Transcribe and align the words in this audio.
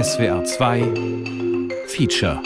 SWR 0.00 0.44
2 0.44 0.94
Feature 1.88 2.40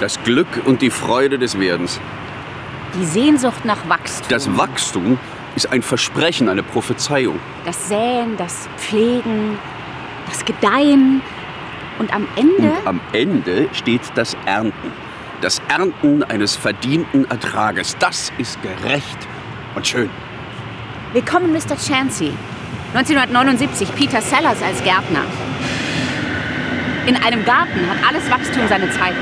Das 0.00 0.20
Glück 0.24 0.48
und 0.64 0.82
die 0.82 0.90
Freude 0.90 1.38
des 1.38 1.60
Werdens. 1.60 2.00
Die 2.98 3.04
Sehnsucht 3.04 3.64
nach 3.64 3.88
Wachstum. 3.88 4.26
Das 4.28 4.56
Wachstum 4.56 5.16
ist 5.64 5.72
ein 5.72 5.82
Versprechen, 5.82 6.48
eine 6.48 6.62
Prophezeiung. 6.62 7.38
Das 7.66 7.88
Säen, 7.88 8.34
das 8.38 8.66
Pflegen, 8.78 9.58
das 10.26 10.42
Gedeihen. 10.46 11.20
Und 11.98 12.14
am 12.14 12.26
Ende. 12.34 12.72
Und 12.78 12.86
am 12.86 13.00
Ende 13.12 13.68
steht 13.72 14.00
das 14.14 14.34
Ernten. 14.46 14.90
Das 15.42 15.60
Ernten 15.68 16.22
eines 16.22 16.56
verdienten 16.56 17.30
Ertrages. 17.30 17.94
Das 17.98 18.32
ist 18.38 18.58
gerecht 18.62 19.18
und 19.74 19.86
schön. 19.86 20.08
Willkommen, 21.12 21.52
Mr. 21.52 21.76
Chansey. 21.76 22.32
1979, 22.94 23.94
Peter 23.94 24.22
Sellers 24.22 24.62
als 24.62 24.82
Gärtner. 24.82 25.24
In 27.06 27.16
einem 27.16 27.44
Garten 27.44 27.80
hat 27.90 27.98
alles 28.08 28.30
Wachstum 28.30 28.62
seine 28.66 28.90
Zeiten. 28.92 29.18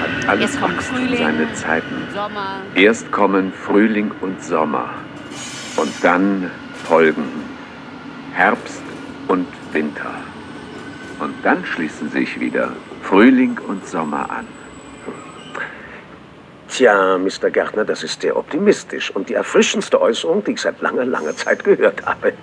Hat 0.00 0.28
alles 0.28 0.58
kommt 0.58 0.78
Wachstum 0.78 0.96
Frühling, 0.96 1.18
seine 1.18 1.52
Zeiten. 1.54 1.94
Sommer. 2.12 2.56
Erst 2.74 3.12
kommen 3.12 3.52
Frühling 3.52 4.10
und 4.20 4.42
Sommer. 4.42 4.90
Und 5.80 5.92
dann 6.02 6.50
folgen 6.84 7.24
Herbst 8.34 8.82
und 9.28 9.46
Winter. 9.72 10.14
Und 11.18 11.34
dann 11.42 11.64
schließen 11.64 12.10
sich 12.10 12.38
wieder 12.38 12.72
Frühling 13.02 13.58
und 13.66 13.86
Sommer 13.88 14.30
an. 14.30 14.46
Tja, 16.68 17.16
Mr. 17.16 17.48
Gärtner, 17.50 17.86
das 17.86 18.02
ist 18.02 18.20
sehr 18.20 18.36
optimistisch 18.36 19.10
und 19.10 19.30
die 19.30 19.34
erfrischendste 19.34 19.98
Äußerung, 19.98 20.44
die 20.44 20.52
ich 20.52 20.60
seit 20.60 20.82
langer, 20.82 21.06
langer 21.06 21.34
Zeit 21.34 21.64
gehört 21.64 22.04
habe. 22.04 22.34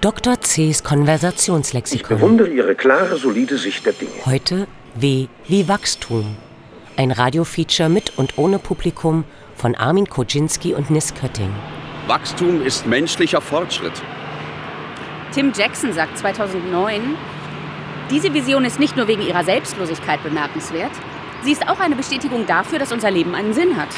Dr. 0.00 0.40
C's 0.40 0.78
Ich 0.78 0.84
Konversationslexikon. 0.84 2.16
bewundere 2.16 2.48
Ihre 2.48 2.74
klare, 2.74 3.16
solide 3.16 3.58
Sicht 3.58 3.84
der 3.84 3.92
Dinge. 3.92 4.12
Heute 4.24 4.66
W 4.94 5.26
wie 5.48 5.68
Wachstum. 5.68 6.36
Ein 6.96 7.10
Radiofeature 7.10 7.90
mit 7.90 8.16
und 8.16 8.38
ohne 8.38 8.58
Publikum 8.58 9.24
von 9.54 9.74
Armin 9.74 10.08
Koczynski 10.08 10.74
und 10.74 10.90
Nis 10.90 11.12
Kötting. 11.14 11.52
Wachstum 12.06 12.62
ist 12.62 12.86
menschlicher 12.86 13.40
Fortschritt. 13.40 13.92
Tim 15.32 15.52
Jackson 15.52 15.92
sagt 15.92 16.16
2009, 16.18 17.16
diese 18.10 18.32
Vision 18.32 18.64
ist 18.64 18.78
nicht 18.78 18.96
nur 18.96 19.08
wegen 19.08 19.22
ihrer 19.22 19.42
Selbstlosigkeit 19.42 20.22
bemerkenswert, 20.22 20.92
sie 21.42 21.50
ist 21.50 21.68
auch 21.68 21.80
eine 21.80 21.96
Bestätigung 21.96 22.46
dafür, 22.46 22.78
dass 22.78 22.92
unser 22.92 23.10
Leben 23.10 23.34
einen 23.34 23.52
Sinn 23.52 23.76
hat. 23.76 23.88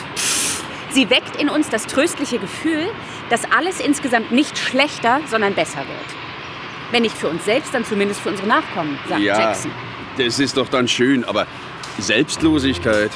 Sie 0.91 1.11
weckt 1.11 1.36
in 1.36 1.51
uns 1.51 1.69
das 1.69 1.86
tröstliche 1.86 2.39
Gefühl, 2.39 2.86
dass 3.29 3.42
alles 3.53 3.79
insgesamt 3.79 4.33
nicht 4.33 4.56
schlechter, 4.56 5.20
sondern 5.27 5.55
besser 5.55 5.81
wird. 5.81 6.17
Wenn 6.91 7.03
nicht 7.03 7.17
für 7.17 7.29
uns 7.29 7.45
selbst, 7.45 7.75
dann 7.75 7.84
zumindest 7.84 8.20
für 8.20 8.31
unsere 8.31 8.48
Nachkommen, 8.48 8.98
sagt 9.06 9.20
ja, 9.20 9.39
Jackson. 9.39 9.70
das 10.17 10.39
ist 10.39 10.56
doch 10.56 10.69
dann 10.69 10.89
schön, 10.89 11.25
aber 11.25 11.47
Selbstlosigkeit. 11.98 13.11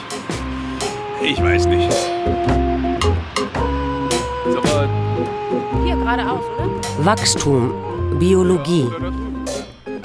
Ich 1.23 1.43
weiß 1.43 1.67
nicht. 1.67 2.62
Geradeaus, 6.17 6.45
oder? 6.59 7.05
Wachstum, 7.05 7.73
Biologie. 8.19 8.89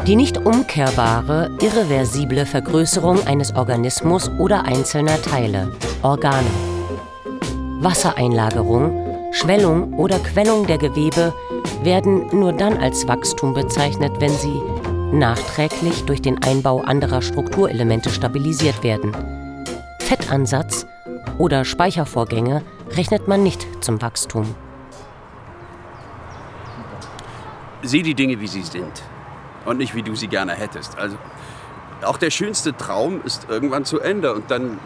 Die 0.06 0.16
nicht 0.16 0.38
umkehrbare, 0.38 1.52
irreversible 1.60 2.46
Vergrößerung 2.46 3.26
eines 3.28 3.56
Organismus 3.56 4.30
oder 4.40 4.64
einzelner 4.66 5.22
Teile, 5.22 5.74
Organe. 6.02 6.48
Wassereinlagerung, 7.82 9.32
Schwellung 9.32 9.94
oder 9.94 10.18
Quellung 10.20 10.66
der 10.66 10.78
Gewebe 10.78 11.34
werden 11.84 12.28
nur 12.32 12.54
dann 12.54 12.78
als 12.78 13.08
Wachstum 13.08 13.54
bezeichnet, 13.54 14.14
wenn 14.20 14.32
sie 14.32 14.62
nachträglich 15.12 16.06
durch 16.06 16.22
den 16.22 16.42
Einbau 16.44 16.82
anderer 16.82 17.22
Strukturelemente 17.22 18.10
stabilisiert 18.10 18.84
werden. 18.84 19.16
Fettansatz 20.00 20.86
oder 21.38 21.66
Speichervorgänge 21.66 22.64
rechnet 22.96 23.28
man 23.28 23.44
nicht 23.44 23.68
zum 23.82 24.02
Wachstum. 24.02 24.56
Sieh 27.84 28.04
die 28.04 28.14
Dinge, 28.16 28.40
wie 28.40 28.48
sie 28.48 28.64
sind. 28.64 29.04
Und 29.66 29.78
nicht, 29.78 29.96
wie 29.96 30.04
du 30.04 30.16
sie 30.16 30.28
gerne 30.28 30.54
hättest. 30.54 30.98
Also, 30.98 31.18
auch 32.04 32.18
der 32.18 32.30
schönste 32.30 32.76
Traum 32.76 33.22
ist 33.24 33.48
irgendwann 33.50 33.86
zu 33.86 34.00
Ende 34.00 34.34
und 34.34 34.50
dann 34.52 34.80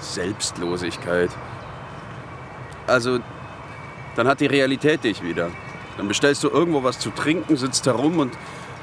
Selbstlosigkeit. 0.00 1.30
Also, 2.86 3.18
dann 4.14 4.28
hat 4.28 4.40
die 4.40 4.46
Realität 4.46 5.04
dich 5.04 5.22
wieder. 5.22 5.50
Dann 5.96 6.08
bestellst 6.08 6.44
du 6.44 6.48
irgendwo 6.48 6.82
was 6.84 6.98
zu 6.98 7.10
trinken, 7.10 7.56
sitzt 7.56 7.86
herum 7.86 8.18
und 8.18 8.34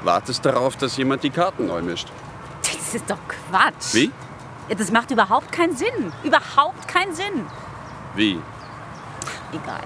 wartest 0.02 0.44
darauf, 0.44 0.76
dass 0.76 0.96
jemand 0.96 1.22
die 1.22 1.30
Karten 1.30 1.66
neu 1.66 1.82
mischt. 1.82 2.08
Das 2.62 2.94
ist 2.94 3.08
doch 3.08 3.18
Quatsch. 3.28 3.94
Wie? 3.94 4.10
Ja, 4.68 4.74
Das 4.74 4.90
macht 4.90 5.10
überhaupt 5.10 5.52
keinen 5.52 5.76
Sinn. 5.76 6.12
Überhaupt 6.22 6.88
keinen 6.88 7.14
Sinn. 7.14 7.46
Wie? 8.14 8.40
Egal. 9.52 9.82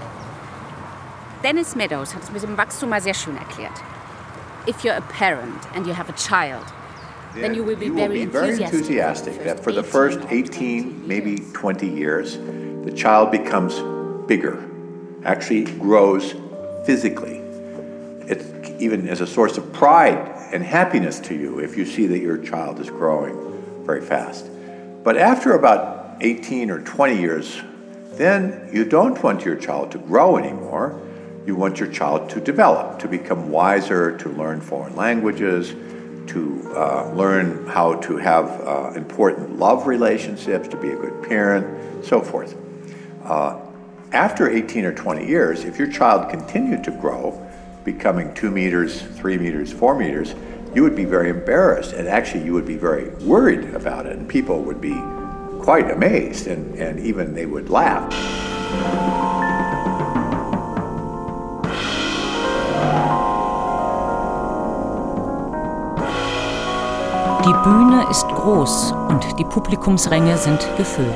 Dennis 1.42 1.76
Meadows 1.76 2.14
hat 2.14 2.24
es 2.24 2.32
mit 2.32 2.42
dem 2.42 2.56
Wachstum 2.56 2.90
mal 2.90 3.00
sehr 3.00 3.14
schön 3.14 3.36
erklärt. 3.36 3.80
If 4.66 4.82
you're 4.82 4.96
a 4.96 5.00
parent 5.00 5.68
and 5.72 5.86
you 5.86 5.94
have 5.94 6.08
a 6.08 6.16
child, 6.16 6.64
then 7.34 7.54
you 7.54 7.62
will 7.64 7.76
be 7.76 7.86
you 7.86 7.94
very 7.94 8.24
be 8.24 8.26
very 8.26 8.48
enthusiastic 8.50 8.80
enthusiastic 8.80 9.44
that 9.44 9.60
for 9.62 9.72
the 9.72 9.84
first 9.84 10.18
18, 10.30 11.06
maybe 11.06 11.36
20 11.52 11.86
years, 11.86 12.38
the 12.84 12.90
child 12.90 13.30
becomes 13.30 13.78
bigger, 14.26 14.58
actually 15.24 15.64
grows 15.78 16.34
physically. 16.84 17.40
It's 18.26 18.44
even 18.80 19.08
as 19.08 19.20
a 19.20 19.26
source 19.26 19.56
of 19.56 19.72
pride 19.72 20.18
and 20.52 20.64
happiness 20.64 21.20
to 21.20 21.34
you 21.34 21.60
if 21.60 21.76
you 21.76 21.86
see 21.86 22.06
that 22.08 22.18
your 22.18 22.38
child 22.38 22.80
is 22.80 22.90
growing 22.90 23.36
very 23.84 24.00
fast. 24.00 24.50
But 25.04 25.16
after 25.16 25.52
about 25.52 26.16
18 26.20 26.68
or 26.68 26.80
20 26.80 27.16
years, 27.16 27.62
then 28.14 28.68
you 28.72 28.84
don't 28.84 29.22
want 29.22 29.44
your 29.44 29.54
child 29.54 29.92
to 29.92 29.98
grow 29.98 30.36
anymore. 30.36 31.00
You 31.48 31.56
want 31.56 31.80
your 31.80 31.90
child 31.90 32.28
to 32.28 32.42
develop, 32.42 32.98
to 32.98 33.08
become 33.08 33.50
wiser, 33.50 34.18
to 34.18 34.28
learn 34.28 34.60
foreign 34.60 34.94
languages, 34.94 35.70
to 36.26 36.72
uh, 36.76 37.10
learn 37.14 37.66
how 37.66 37.94
to 38.00 38.18
have 38.18 38.50
uh, 38.66 38.92
important 38.94 39.58
love 39.58 39.86
relationships, 39.86 40.68
to 40.68 40.76
be 40.76 40.90
a 40.90 40.96
good 40.96 41.26
parent, 41.26 42.04
so 42.04 42.20
forth. 42.20 42.54
Uh, 43.24 43.58
after 44.12 44.50
18 44.50 44.84
or 44.84 44.92
20 44.92 45.26
years, 45.26 45.64
if 45.64 45.78
your 45.78 45.90
child 45.90 46.28
continued 46.28 46.84
to 46.84 46.90
grow, 46.90 47.42
becoming 47.82 48.34
two 48.34 48.50
meters, 48.50 49.00
three 49.00 49.38
meters, 49.38 49.72
four 49.72 49.94
meters, 49.94 50.34
you 50.74 50.82
would 50.82 50.94
be 50.94 51.06
very 51.06 51.30
embarrassed 51.30 51.94
and 51.94 52.08
actually 52.08 52.44
you 52.44 52.52
would 52.52 52.66
be 52.66 52.76
very 52.76 53.08
worried 53.24 53.74
about 53.74 54.04
it 54.04 54.18
and 54.18 54.28
people 54.28 54.60
would 54.60 54.82
be 54.82 55.00
quite 55.62 55.90
amazed 55.90 56.46
and, 56.46 56.74
and 56.78 57.00
even 57.00 57.32
they 57.32 57.46
would 57.46 57.70
laugh. 57.70 59.37
Bühne 67.64 68.06
ist 68.10 68.28
groß 68.28 68.94
und 69.08 69.38
die 69.38 69.44
Publikumsränge 69.44 70.36
sind 70.36 70.60
gefüllt. 70.76 71.08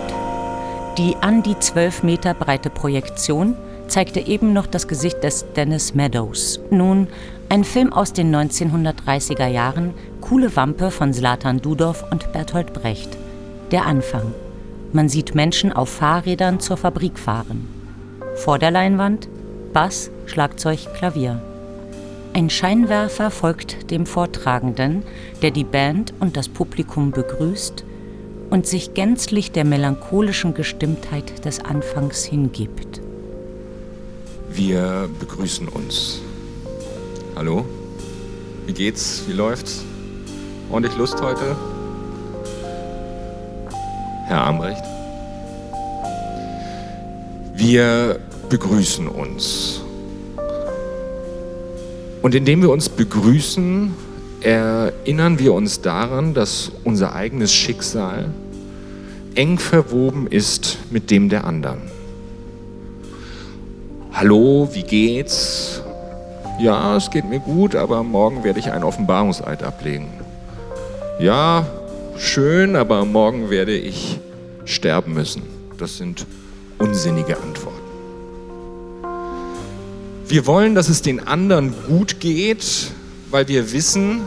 Die 0.98 1.16
an 1.20 1.42
die 1.42 1.58
12 1.58 2.02
Meter 2.02 2.34
breite 2.34 2.68
Projektion 2.68 3.56
zeigte 3.86 4.20
eben 4.20 4.52
noch 4.52 4.66
das 4.66 4.88
Gesicht 4.88 5.22
des 5.22 5.44
Dennis 5.54 5.94
Meadows. 5.94 6.60
Nun, 6.70 7.06
ein 7.48 7.64
Film 7.64 7.92
aus 7.92 8.12
den 8.12 8.34
1930er 8.34 9.46
Jahren, 9.46 9.94
Coole 10.20 10.54
Wampe 10.56 10.90
von 10.90 11.12
Zlatan 11.12 11.60
Dudow 11.60 11.96
und 12.10 12.32
Bertolt 12.32 12.72
Brecht. 12.72 13.16
Der 13.70 13.86
Anfang. 13.86 14.34
Man 14.92 15.08
sieht 15.08 15.34
Menschen 15.34 15.72
auf 15.72 15.90
Fahrrädern 15.90 16.60
zur 16.60 16.76
Fabrik 16.76 17.18
fahren. 17.18 17.68
Vor 18.36 18.58
der 18.58 18.70
Leinwand 18.70 19.28
Bass, 19.72 20.10
Schlagzeug, 20.26 20.92
Klavier. 20.94 21.40
Ein 22.34 22.48
Scheinwerfer 22.48 23.30
folgt 23.30 23.90
dem 23.90 24.06
Vortragenden, 24.06 25.02
der 25.42 25.50
die 25.50 25.64
Band 25.64 26.14
und 26.18 26.34
das 26.34 26.48
Publikum 26.48 27.10
begrüßt 27.10 27.84
und 28.48 28.66
sich 28.66 28.94
gänzlich 28.94 29.52
der 29.52 29.64
melancholischen 29.64 30.54
Gestimmtheit 30.54 31.44
des 31.44 31.62
Anfangs 31.62 32.24
hingibt. 32.24 33.02
Wir 34.50 35.10
begrüßen 35.20 35.68
uns. 35.68 36.20
Hallo? 37.36 37.66
Wie 38.64 38.72
geht's? 38.72 39.24
Wie 39.26 39.34
läuft's? 39.34 39.84
Ordentlich 40.70 40.96
Lust 40.96 41.20
heute? 41.20 41.54
Herr 44.24 44.40
Armbrecht? 44.44 44.84
Wir 47.54 48.18
begrüßen 48.48 49.06
uns. 49.06 49.81
Und 52.22 52.36
indem 52.36 52.62
wir 52.62 52.70
uns 52.70 52.88
begrüßen, 52.88 53.92
erinnern 54.40 55.40
wir 55.40 55.52
uns 55.54 55.80
daran, 55.80 56.34
dass 56.34 56.70
unser 56.84 57.14
eigenes 57.14 57.52
Schicksal 57.52 58.30
eng 59.34 59.58
verwoben 59.58 60.28
ist 60.28 60.78
mit 60.90 61.10
dem 61.10 61.28
der 61.28 61.44
anderen. 61.44 61.80
Hallo, 64.12 64.68
wie 64.72 64.84
geht's? 64.84 65.82
Ja, 66.60 66.96
es 66.96 67.10
geht 67.10 67.24
mir 67.28 67.40
gut, 67.40 67.74
aber 67.74 68.04
morgen 68.04 68.44
werde 68.44 68.60
ich 68.60 68.70
einen 68.70 68.84
Offenbarungseid 68.84 69.64
ablegen. 69.64 70.08
Ja, 71.18 71.66
schön, 72.18 72.76
aber 72.76 73.04
morgen 73.04 73.50
werde 73.50 73.74
ich 73.74 74.20
sterben 74.64 75.14
müssen. 75.14 75.42
Das 75.78 75.96
sind 75.96 76.26
unsinnige 76.78 77.36
Antworten. 77.36 77.51
Wir 80.28 80.46
wollen, 80.46 80.74
dass 80.74 80.88
es 80.88 81.02
den 81.02 81.26
anderen 81.26 81.74
gut 81.88 82.20
geht, 82.20 82.92
weil 83.30 83.48
wir 83.48 83.72
wissen, 83.72 84.22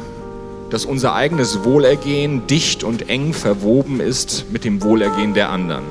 dass 0.70 0.86
unser 0.86 1.16
eigenes 1.16 1.64
Wohlergehen 1.64 2.48
dicht 2.48 2.84
und 2.84 3.10
eng 3.10 3.34
verwoben 3.34 4.00
ist 4.00 4.46
mit 4.52 4.64
dem 4.64 4.84
Wohlergehen 4.84 5.34
der 5.34 5.50
anderen. 5.50 5.84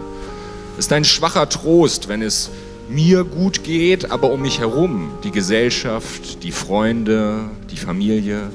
Es 0.78 0.86
ist 0.86 0.92
ein 0.92 1.04
schwacher 1.04 1.48
Trost, 1.48 2.08
wenn 2.08 2.22
es 2.22 2.50
mir 2.88 3.24
gut 3.24 3.64
geht, 3.64 4.10
aber 4.10 4.30
um 4.30 4.42
mich 4.42 4.58
herum 4.58 5.10
die 5.22 5.30
Gesellschaft, 5.30 6.42
die 6.42 6.52
Freunde, 6.52 7.48
die 7.70 7.76
Familie 7.76 8.50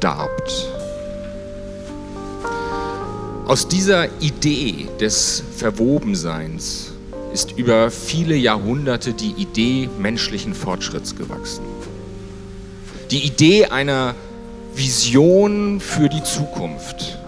darbt. 0.00 0.68
Aus 3.46 3.68
dieser 3.68 4.08
Idee 4.20 4.88
des 5.00 5.42
Verwobenseins 5.56 6.92
ist 7.36 7.58
über 7.58 7.90
viele 7.90 8.34
Jahrhunderte 8.34 9.12
die 9.12 9.32
Idee 9.32 9.90
menschlichen 9.98 10.54
Fortschritts 10.54 11.16
gewachsen. 11.16 11.66
Die 13.10 13.26
Idee 13.26 13.66
einer 13.66 14.14
Vision 14.74 15.78
für 15.78 16.08
die 16.08 16.22
Zukunft, 16.22 17.18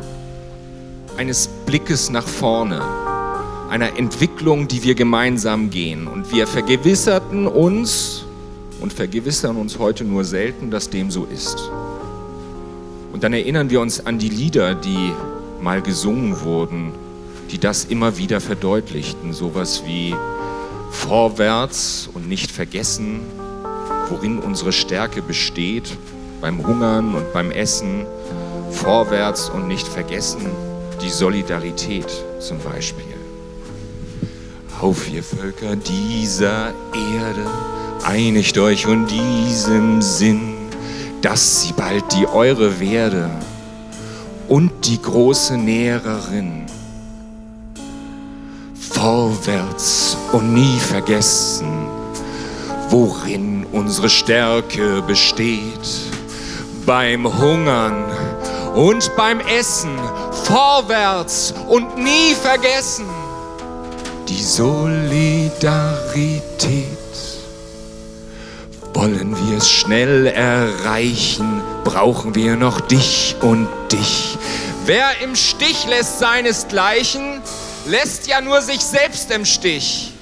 eines 1.19 1.51
Blickes 1.67 2.09
nach 2.09 2.27
vorne, 2.27 2.81
einer 3.69 3.99
Entwicklung, 3.99 4.67
die 4.67 4.83
wir 4.83 4.95
gemeinsam 4.95 5.69
gehen. 5.69 6.07
Und 6.07 6.33
wir 6.33 6.47
vergewisserten 6.47 7.47
uns 7.47 8.25
und 8.81 8.95
vergewissern 8.95 9.57
uns 9.57 9.79
heute 9.79 10.05
nur 10.05 10.25
selten, 10.25 10.71
dass 10.71 10.89
dem 10.89 11.11
so 11.11 11.27
ist. 11.27 11.71
Und 13.13 13.25
dann 13.25 13.35
erinnern 13.35 13.69
wir 13.69 13.83
uns 13.83 14.07
an 14.07 14.19
die 14.19 14.31
Lieder, 14.31 14.75
die 14.75 15.13
mal 15.61 15.83
gesungen 15.83 16.41
wurden, 16.41 16.95
die 17.50 17.59
das 17.59 17.85
immer 17.85 18.17
wieder 18.19 18.41
verdeutlichten. 18.41 19.33
Sowas 19.33 19.83
wie 19.87 20.15
vorwärts 20.91 22.09
und 22.12 22.29
nicht 22.29 22.50
vergessen, 22.50 23.21
worin 24.09 24.39
unsere 24.39 24.73
Stärke 24.73 25.23
besteht, 25.23 25.97
beim 26.41 26.67
Hungern 26.67 27.15
und 27.15 27.33
beim 27.33 27.50
Essen, 27.50 28.06
vorwärts 28.71 29.49
und 29.49 29.69
nicht 29.69 29.87
vergessen, 29.87 30.43
die 31.03 31.11
Solidarität 31.11 32.06
zum 32.39 32.59
Beispiel. 32.59 33.05
Auf 34.81 35.11
ihr 35.12 35.23
Völker 35.23 35.75
dieser 35.75 36.69
Erde, 36.95 37.47
einigt 38.05 38.56
euch 38.59 38.87
und 38.87 39.09
diesem 39.09 40.00
Sinn, 40.03 40.55
dass 41.21 41.62
sie 41.62 41.73
bald 41.73 42.05
die 42.12 42.27
eure 42.27 42.79
werde 42.79 43.29
und 44.49 44.71
die 44.87 45.03
große 45.03 45.56
Näherin. 45.56 46.67
Vorwärts 49.29 50.17
und 50.33 50.55
nie 50.55 50.79
vergessen, 50.79 51.87
worin 52.89 53.67
unsere 53.73 54.09
Stärke 54.09 55.03
besteht. 55.03 55.87
Beim 56.87 57.27
Hungern 57.39 58.07
und 58.75 59.15
beim 59.17 59.41
Essen, 59.41 59.99
vorwärts 60.45 61.53
und 61.69 61.99
nie 61.99 62.35
vergessen, 62.35 63.05
die 64.29 64.43
Solidarität. 64.43 66.87
Wollen 68.95 69.37
wir 69.37 69.59
es 69.59 69.71
schnell 69.71 70.29
erreichen, 70.29 71.61
brauchen 71.85 72.35
wir 72.35 72.57
noch 72.57 72.81
dich 72.81 73.37
und 73.43 73.69
dich. 73.93 74.39
Wer 74.87 75.21
im 75.23 75.37
Stich 75.37 75.87
lässt 75.87 76.19
seinesgleichen, 76.19 77.43
lässt 77.88 78.26
ja 78.26 78.40
nur 78.40 78.61
sich 78.61 78.81
selbst 78.81 79.31
im 79.31 79.44
Stich. 79.44 80.12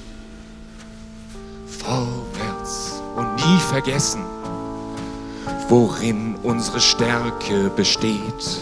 Vorwärts 1.66 3.02
und 3.16 3.34
nie 3.36 3.60
vergessen, 3.68 4.24
worin 5.68 6.36
unsere 6.42 6.80
Stärke 6.80 7.70
besteht. 7.70 8.60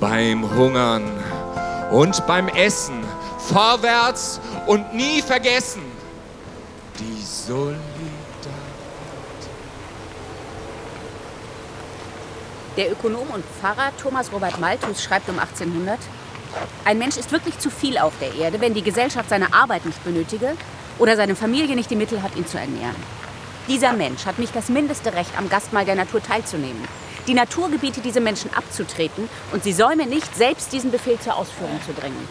Beim 0.00 0.50
Hungern 0.56 1.04
und 1.90 2.26
beim 2.26 2.48
Essen, 2.48 3.04
vorwärts 3.38 4.40
und 4.66 4.94
nie 4.94 5.22
vergessen, 5.22 5.82
die 6.98 7.22
Solidarität. 7.22 7.80
Der 12.76 12.90
Ökonom 12.90 13.28
und 13.32 13.44
Pfarrer 13.44 13.92
Thomas 14.02 14.32
Robert 14.32 14.58
Malthus 14.58 15.02
schreibt 15.02 15.28
um 15.28 15.38
1800, 15.38 15.98
ein 16.84 16.98
Mensch 16.98 17.16
ist 17.16 17.32
wirklich 17.32 17.58
zu 17.58 17.70
viel 17.70 17.98
auf 17.98 18.12
der 18.20 18.34
Erde, 18.34 18.60
wenn 18.60 18.74
die 18.74 18.82
Gesellschaft 18.82 19.30
seine 19.30 19.52
Arbeit 19.54 19.86
nicht 19.86 20.02
benötige 20.04 20.52
oder 20.98 21.16
seine 21.16 21.34
Familie 21.34 21.76
nicht 21.76 21.90
die 21.90 21.96
Mittel 21.96 22.22
hat, 22.22 22.36
ihn 22.36 22.46
zu 22.46 22.58
ernähren. 22.58 22.96
Dieser 23.68 23.92
Mensch 23.92 24.26
hat 24.26 24.38
nicht 24.38 24.54
das 24.54 24.68
mindeste 24.68 25.14
Recht, 25.14 25.30
am 25.38 25.48
Gastmahl 25.48 25.84
der 25.84 25.94
Natur 25.94 26.22
teilzunehmen. 26.22 26.84
Die 27.26 27.34
Natur 27.34 27.70
gebietet 27.70 28.04
diese 28.04 28.20
Menschen 28.20 28.52
abzutreten 28.52 29.28
und 29.52 29.64
sie 29.64 29.72
säume 29.72 30.06
nicht, 30.06 30.36
selbst 30.36 30.72
diesen 30.72 30.90
Befehl 30.90 31.18
zur 31.18 31.36
Ausführung 31.36 31.80
zu 31.86 31.92
bringen. 31.92 32.28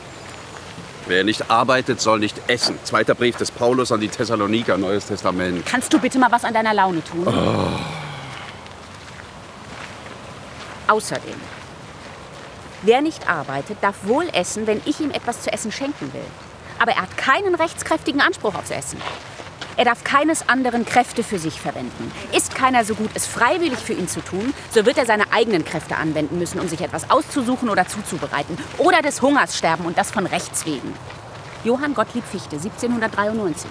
Wer 1.07 1.23
nicht 1.23 1.49
arbeitet, 1.49 1.99
soll 1.99 2.19
nicht 2.19 2.39
essen. 2.47 2.77
Zweiter 2.83 3.15
Brief 3.15 3.35
des 3.35 3.51
Paulus 3.51 3.91
an 3.91 3.99
die 3.99 4.07
Thessaloniker, 4.07 4.77
Neues 4.77 5.07
Testament. 5.07 5.65
Kannst 5.65 5.91
du 5.91 5.99
bitte 5.99 6.19
mal 6.19 6.31
was 6.31 6.45
an 6.45 6.53
deiner 6.53 6.73
Laune 6.73 7.03
tun? 7.03 7.27
Oh. 7.27 7.71
Außerdem, 10.87 11.35
wer 12.83 13.01
nicht 13.01 13.30
arbeitet, 13.30 13.77
darf 13.81 13.95
wohl 14.06 14.27
essen, 14.33 14.68
wenn 14.68 14.81
ich 14.85 15.00
ihm 15.00 15.12
etwas 15.12 15.41
zu 15.41 15.51
essen 15.51 15.71
schenken 15.71 16.13
will. 16.13 16.25
Aber 16.80 16.91
er 16.91 17.01
hat 17.01 17.18
keinen 17.18 17.56
rechtskräftigen 17.56 18.21
Anspruch 18.21 18.56
aufs 18.56 18.71
Essen. 18.71 19.01
Er 19.75 19.86
darf 19.86 20.03
keines 20.03 20.48
anderen 20.48 20.86
Kräfte 20.86 21.24
für 21.24 21.39
sich 21.39 21.60
verwenden. 21.60 22.12
Ist 22.31 22.53
keiner 22.53 22.86
so 22.86 22.93
gut, 22.93 23.10
es 23.15 23.25
freiwillig 23.25 23.79
für 23.79 23.93
ihn 23.93 24.07
zu 24.07 24.22
tun, 24.22 24.53
so 24.72 24.86
wird 24.86 24.98
er 24.98 25.07
seine 25.07 25.31
eigenen 25.31 25.65
Kräfte 25.65 25.96
anwenden 25.96 26.38
müssen, 26.38 26.60
um 26.60 26.67
sich 26.67 26.81
etwas 26.81 27.10
auszusuchen 27.10 27.69
oder 27.69 27.88
zuzubereiten. 27.88 28.57
Oder 28.77 29.01
des 29.01 29.22
Hungers 29.22 29.57
sterben 29.57 29.86
und 29.86 29.98
das 29.98 30.12
von 30.12 30.27
Rechts 30.27 30.65
wegen. 30.65 30.93
Johann 31.63 31.96
Gottlieb 31.96 32.24
Fichte, 32.25 32.57
1793. 32.57 33.69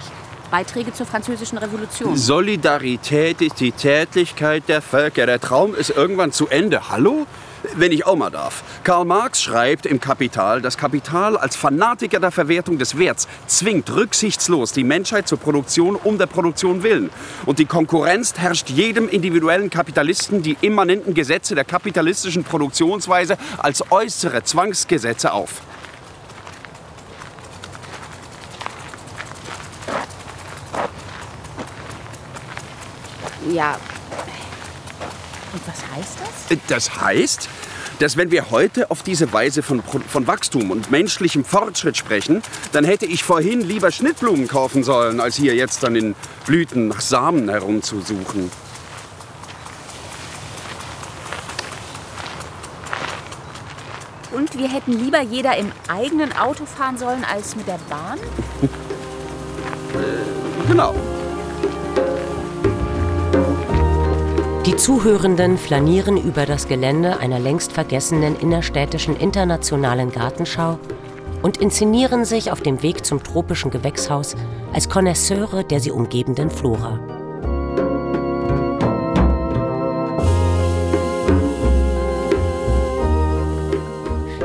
Beiträge 0.51 0.93
zur 0.93 1.05
Französischen 1.05 1.57
Revolution. 1.57 2.17
Solidarität 2.17 3.41
ist 3.41 3.59
die 3.59 3.71
Tätigkeit 3.71 4.67
der 4.67 4.81
Völker. 4.81 5.25
Der 5.25 5.39
Traum 5.39 5.73
ist 5.73 5.89
irgendwann 5.89 6.31
zu 6.31 6.47
Ende. 6.47 6.89
Hallo? 6.89 7.25
Wenn 7.75 7.91
ich 7.91 8.05
auch 8.05 8.15
mal 8.15 8.29
darf. 8.29 8.63
Karl 8.83 9.05
Marx 9.05 9.41
schreibt 9.41 9.87
im 9.87 9.99
Kapital, 9.99 10.61
das 10.61 10.77
Kapital 10.77 11.37
als 11.37 11.55
Fanatiker 11.55 12.19
der 12.19 12.31
Verwertung 12.31 12.77
des 12.77 12.99
Werts 12.99 13.27
zwingt 13.47 13.89
rücksichtslos 13.89 14.73
die 14.73 14.83
Menschheit 14.83 15.27
zur 15.27 15.39
Produktion 15.39 15.95
um 15.95 16.19
der 16.19 16.27
Produktion 16.27 16.83
willen. 16.83 17.09
Und 17.47 17.57
die 17.57 17.65
Konkurrenz 17.65 18.35
herrscht 18.37 18.69
jedem 18.69 19.09
individuellen 19.09 19.71
Kapitalisten 19.71 20.43
die 20.43 20.55
immanenten 20.61 21.15
Gesetze 21.15 21.55
der 21.55 21.65
kapitalistischen 21.65 22.43
Produktionsweise 22.43 23.37
als 23.57 23.91
äußere 23.91 24.43
Zwangsgesetze 24.43 25.33
auf. 25.33 25.61
Ja. 33.49 33.77
Und 35.53 35.61
was 35.67 35.95
heißt 35.95 36.17
das? 36.49 36.57
Das 36.67 37.01
heißt, 37.01 37.49
dass 37.99 38.17
wenn 38.17 38.31
wir 38.31 38.49
heute 38.49 38.89
auf 38.89 39.03
diese 39.03 39.31
Weise 39.31 39.61
von, 39.61 39.83
von 39.83 40.27
Wachstum 40.27 40.71
und 40.71 40.89
menschlichem 40.89 41.45
Fortschritt 41.45 41.95
sprechen, 41.95 42.41
dann 42.71 42.83
hätte 42.83 43.05
ich 43.05 43.23
vorhin 43.23 43.61
lieber 43.61 43.91
Schnittblumen 43.91 44.47
kaufen 44.47 44.83
sollen, 44.83 45.19
als 45.19 45.35
hier 45.35 45.55
jetzt 45.55 45.83
dann 45.83 45.95
in 45.95 46.15
Blüten 46.45 46.87
nach 46.87 47.01
Samen 47.01 47.49
herumzusuchen. 47.49 48.51
Und 54.31 54.57
wir 54.57 54.67
hätten 54.67 54.93
lieber 54.93 55.21
jeder 55.21 55.55
im 55.57 55.71
eigenen 55.87 56.35
Auto 56.35 56.65
fahren 56.65 56.97
sollen 56.97 57.23
als 57.23 57.55
mit 57.55 57.67
der 57.67 57.79
Bahn? 57.87 58.19
Genau. 60.67 60.95
Die 64.65 64.77
Zuhörenden 64.77 65.57
flanieren 65.57 66.15
über 66.15 66.45
das 66.45 66.69
Gelände 66.69 67.17
einer 67.19 67.37
längst 67.37 67.73
vergessenen 67.73 68.39
innerstädtischen 68.39 69.17
internationalen 69.17 70.09
Gartenschau 70.09 70.79
und 71.41 71.57
inszenieren 71.57 72.23
sich 72.23 72.49
auf 72.49 72.61
dem 72.61 72.81
Weg 72.81 73.05
zum 73.05 73.21
tropischen 73.21 73.71
Gewächshaus 73.71 74.37
als 74.71 74.87
Konnoisseure 74.87 75.65
der 75.65 75.81
sie 75.81 75.91
umgebenden 75.91 76.49
Flora. 76.49 76.97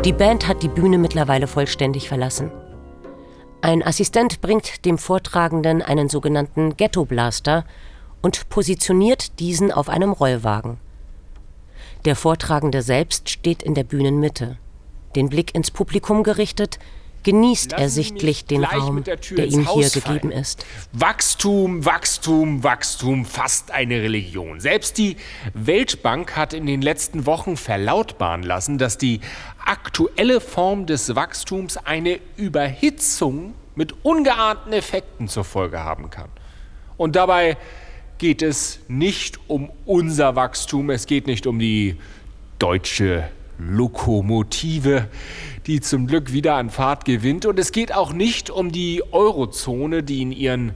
Die 0.05 0.13
Band 0.13 0.49
hat 0.49 0.65
die 0.65 0.69
Bühne 0.69 0.99
mittlerweile 0.99 1.47
vollständig 1.47 2.09
verlassen. 2.09 2.51
Ein 3.61 3.85
Assistent 3.85 4.41
bringt 4.41 4.85
dem 4.85 4.99
Vortragenden 4.99 5.81
einen 5.81 6.09
sogenannten 6.09 6.77
Ghetto 6.77 7.05
Blaster 7.05 7.65
und 8.23 8.49
positioniert 8.49 9.39
diesen 9.39 9.73
auf 9.73 9.89
einem 9.89 10.13
Rollwagen. 10.13 10.79
Der 12.05 12.17
Vortragende 12.17 12.83
selbst 12.83 13.29
steht 13.29 13.63
in 13.63 13.75
der 13.75 13.85
Bühnenmitte. 13.85 14.59
Den 15.17 15.29
Blick 15.29 15.55
ins 15.55 15.71
Publikum 15.71 16.23
gerichtet, 16.23 16.79
genießt 17.25 17.73
er 17.73 17.89
sichtlich 17.89 18.45
den 18.45 18.65
Raum, 18.65 19.05
der, 19.05 19.17
der 19.17 19.47
ihm 19.47 19.69
hier 19.69 19.91
gegeben 19.91 20.31
ist. 20.31 20.65
Wachstum, 20.93 21.85
Wachstum, 21.85 22.63
Wachstum, 22.63 23.25
fast 23.25 23.71
eine 23.71 24.01
Religion. 24.01 24.61
Selbst 24.61 24.99
die 24.99 25.17
Weltbank 25.55 26.37
hat 26.37 26.53
in 26.53 26.67
den 26.67 26.81
letzten 26.81 27.27
Wochen 27.27 27.57
verlautbaren 27.57 28.43
lassen, 28.43 28.79
dass 28.79 28.99
die 28.99 29.21
aktuelle 29.65 30.41
Form 30.41 30.87
des 30.87 31.15
Wachstums 31.15 31.77
eine 31.77 32.21
Überhitzung 32.37 33.55
mit 33.75 34.05
ungeahnten 34.05 34.73
Effekten 34.73 35.29
zur 35.29 35.45
Folge 35.45 35.85
haben 35.85 36.11
kann. 36.11 36.31
Und 36.97 37.15
dabei 37.15 37.57
geht 38.19 38.43
es 38.43 38.81
nicht 38.89 39.39
um 39.49 39.71
unser 39.85 40.37
Wachstum, 40.37 40.91
es 40.91 41.07
geht 41.07 41.27
nicht 41.27 41.47
um 41.47 41.59
die 41.59 41.97
deutsche 42.59 43.29
Lokomotive, 43.59 45.09
die 45.67 45.81
zum 45.81 46.07
Glück 46.07 46.33
wieder 46.33 46.55
an 46.55 46.71
Fahrt 46.71 47.05
gewinnt. 47.05 47.47
Und 47.47 47.59
es 47.59 47.73
geht 47.73 47.95
auch 47.95 48.13
nicht 48.13 48.51
um 48.51 48.73
die 48.73 49.03
Eurozone, 49.13 50.03
die 50.03 50.23
in 50.23 50.33
ihren 50.33 50.75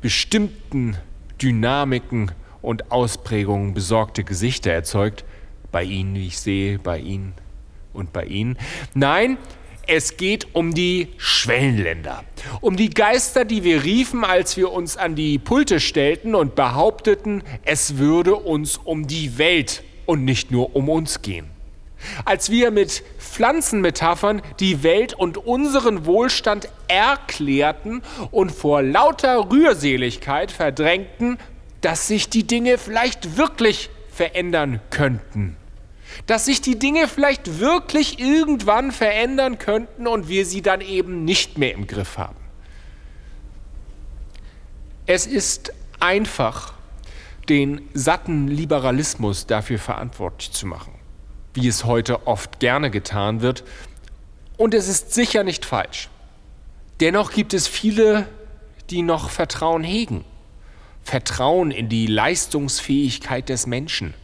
bestimmten 0.00 0.96
Dynamiken 1.40 2.32
und 2.62 2.90
Ausprägungen 2.90 3.74
besorgte 3.74 4.24
Gesichter 4.24 4.70
erzeugt. 4.70 5.24
Bei 5.72 5.84
Ihnen, 5.84 6.14
wie 6.14 6.26
ich 6.26 6.38
sehe, 6.38 6.78
bei 6.78 6.98
Ihnen 6.98 7.32
und 7.92 8.12
bei 8.12 8.24
Ihnen. 8.24 8.58
Nein, 8.94 9.38
es 9.90 10.16
geht 10.16 10.54
um 10.54 10.72
die 10.72 11.08
Schwellenländer, 11.16 12.22
um 12.60 12.76
die 12.76 12.90
Geister, 12.90 13.44
die 13.44 13.64
wir 13.64 13.82
riefen, 13.82 14.22
als 14.22 14.56
wir 14.56 14.70
uns 14.70 14.96
an 14.96 15.16
die 15.16 15.40
Pulte 15.40 15.80
stellten 15.80 16.36
und 16.36 16.54
behaupteten, 16.54 17.42
es 17.64 17.98
würde 17.98 18.36
uns 18.36 18.76
um 18.76 19.08
die 19.08 19.36
Welt 19.36 19.82
und 20.06 20.24
nicht 20.24 20.52
nur 20.52 20.76
um 20.76 20.88
uns 20.88 21.22
gehen. 21.22 21.50
Als 22.24 22.50
wir 22.50 22.70
mit 22.70 23.02
Pflanzenmetaphern 23.18 24.42
die 24.60 24.84
Welt 24.84 25.12
und 25.12 25.38
unseren 25.38 26.06
Wohlstand 26.06 26.68
erklärten 26.86 28.02
und 28.30 28.52
vor 28.52 28.82
lauter 28.82 29.50
Rührseligkeit 29.50 30.52
verdrängten, 30.52 31.36
dass 31.80 32.06
sich 32.06 32.28
die 32.28 32.46
Dinge 32.46 32.78
vielleicht 32.78 33.36
wirklich 33.36 33.90
verändern 34.08 34.80
könnten. 34.90 35.56
Dass 36.26 36.44
sich 36.44 36.60
die 36.60 36.78
Dinge 36.78 37.08
vielleicht 37.08 37.58
wirklich 37.58 38.18
irgendwann 38.18 38.92
verändern 38.92 39.58
könnten 39.58 40.06
und 40.06 40.28
wir 40.28 40.46
sie 40.46 40.62
dann 40.62 40.80
eben 40.80 41.24
nicht 41.24 41.58
mehr 41.58 41.74
im 41.74 41.86
Griff 41.86 42.18
haben. 42.18 42.36
Es 45.06 45.26
ist 45.26 45.72
einfach, 45.98 46.74
den 47.48 47.82
satten 47.94 48.48
Liberalismus 48.48 49.46
dafür 49.46 49.78
verantwortlich 49.78 50.52
zu 50.52 50.66
machen 50.66 51.00
wie 51.54 51.68
es 51.68 51.84
heute 51.84 52.26
oft 52.26 52.60
gerne 52.60 52.90
getan 52.90 53.40
wird. 53.40 53.64
Und 54.56 54.74
es 54.74 54.88
ist 54.88 55.14
sicher 55.14 55.42
nicht 55.42 55.64
falsch. 55.64 56.08
Dennoch 57.00 57.32
gibt 57.32 57.54
es 57.54 57.66
viele, 57.66 58.26
die 58.90 59.02
noch 59.02 59.30
Vertrauen 59.30 59.82
hegen. 59.82 60.24
Vertrauen 61.02 61.70
in 61.70 61.88
die 61.88 62.06
Leistungsfähigkeit 62.06 63.48
des 63.48 63.66
Menschen, 63.66 64.14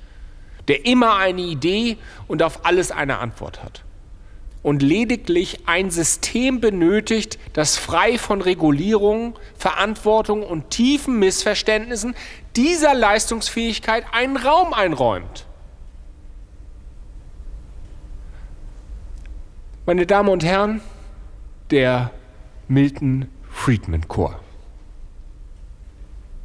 der 0.68 0.86
immer 0.86 1.16
eine 1.16 1.42
Idee 1.42 1.96
und 2.28 2.42
auf 2.42 2.64
alles 2.64 2.90
eine 2.90 3.18
Antwort 3.18 3.62
hat. 3.62 3.82
Und 4.62 4.82
lediglich 4.82 5.60
ein 5.66 5.90
System 5.90 6.60
benötigt, 6.60 7.38
das 7.52 7.76
frei 7.76 8.18
von 8.18 8.40
Regulierung, 8.40 9.38
Verantwortung 9.56 10.42
und 10.42 10.70
tiefen 10.70 11.20
Missverständnissen 11.20 12.16
dieser 12.56 12.94
Leistungsfähigkeit 12.94 14.04
einen 14.12 14.36
Raum 14.36 14.72
einräumt. 14.72 15.46
Meine 19.84 20.04
Damen 20.04 20.30
und 20.30 20.44
Herren, 20.44 20.80
der 21.70 22.10
Milton 22.66 23.28
Friedman 23.52 24.08
Chor. 24.08 24.40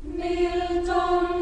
Milton 0.03 1.40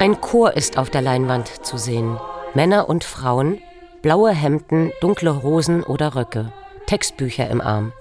Ein 0.00 0.18
Chor 0.22 0.56
ist 0.56 0.78
auf 0.78 0.88
der 0.88 1.02
Leinwand 1.02 1.66
zu 1.66 1.76
sehen. 1.76 2.18
Männer 2.54 2.88
und 2.88 3.04
Frauen, 3.04 3.60
blaue 4.00 4.30
Hemden, 4.30 4.92
dunkle 5.02 5.42
Hosen 5.42 5.82
oder 5.82 6.16
Röcke, 6.16 6.54
Textbücher 6.86 7.50
im 7.50 7.60
Arm. 7.60 7.92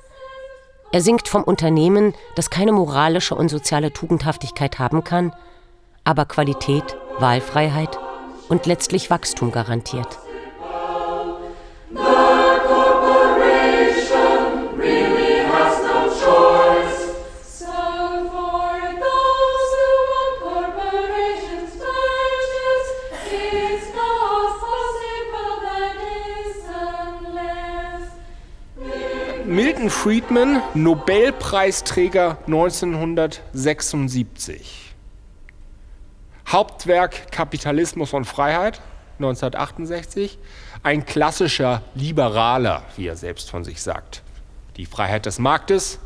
Er 0.93 1.01
singt 1.01 1.27
vom 1.27 1.43
Unternehmen, 1.43 2.13
das 2.35 2.49
keine 2.49 2.71
moralische 2.71 3.35
und 3.35 3.49
soziale 3.49 3.91
Tugendhaftigkeit 3.91 4.79
haben 4.79 5.03
kann, 5.03 5.33
aber 6.05 6.23
Qualität, 6.23 6.95
Wahlfreiheit 7.17 7.99
und 8.47 8.65
letztlich 8.65 9.09
Wachstum 9.09 9.51
garantiert. 9.51 10.19
Friedman, 30.01 30.61
Nobelpreisträger 30.75 32.37
1976. 32.45 34.95
Hauptwerk 36.47 37.29
Kapitalismus 37.33 38.13
und 38.13 38.23
Freiheit 38.23 38.79
1968. 39.17 40.39
Ein 40.83 41.05
klassischer 41.05 41.81
Liberaler, 41.95 42.83
wie 42.95 43.07
er 43.07 43.17
selbst 43.17 43.49
von 43.49 43.65
sich 43.65 43.81
sagt. 43.81 44.23
Die 44.77 44.85
Freiheit 44.85 45.25
des 45.25 45.37
Marktes, 45.37 45.99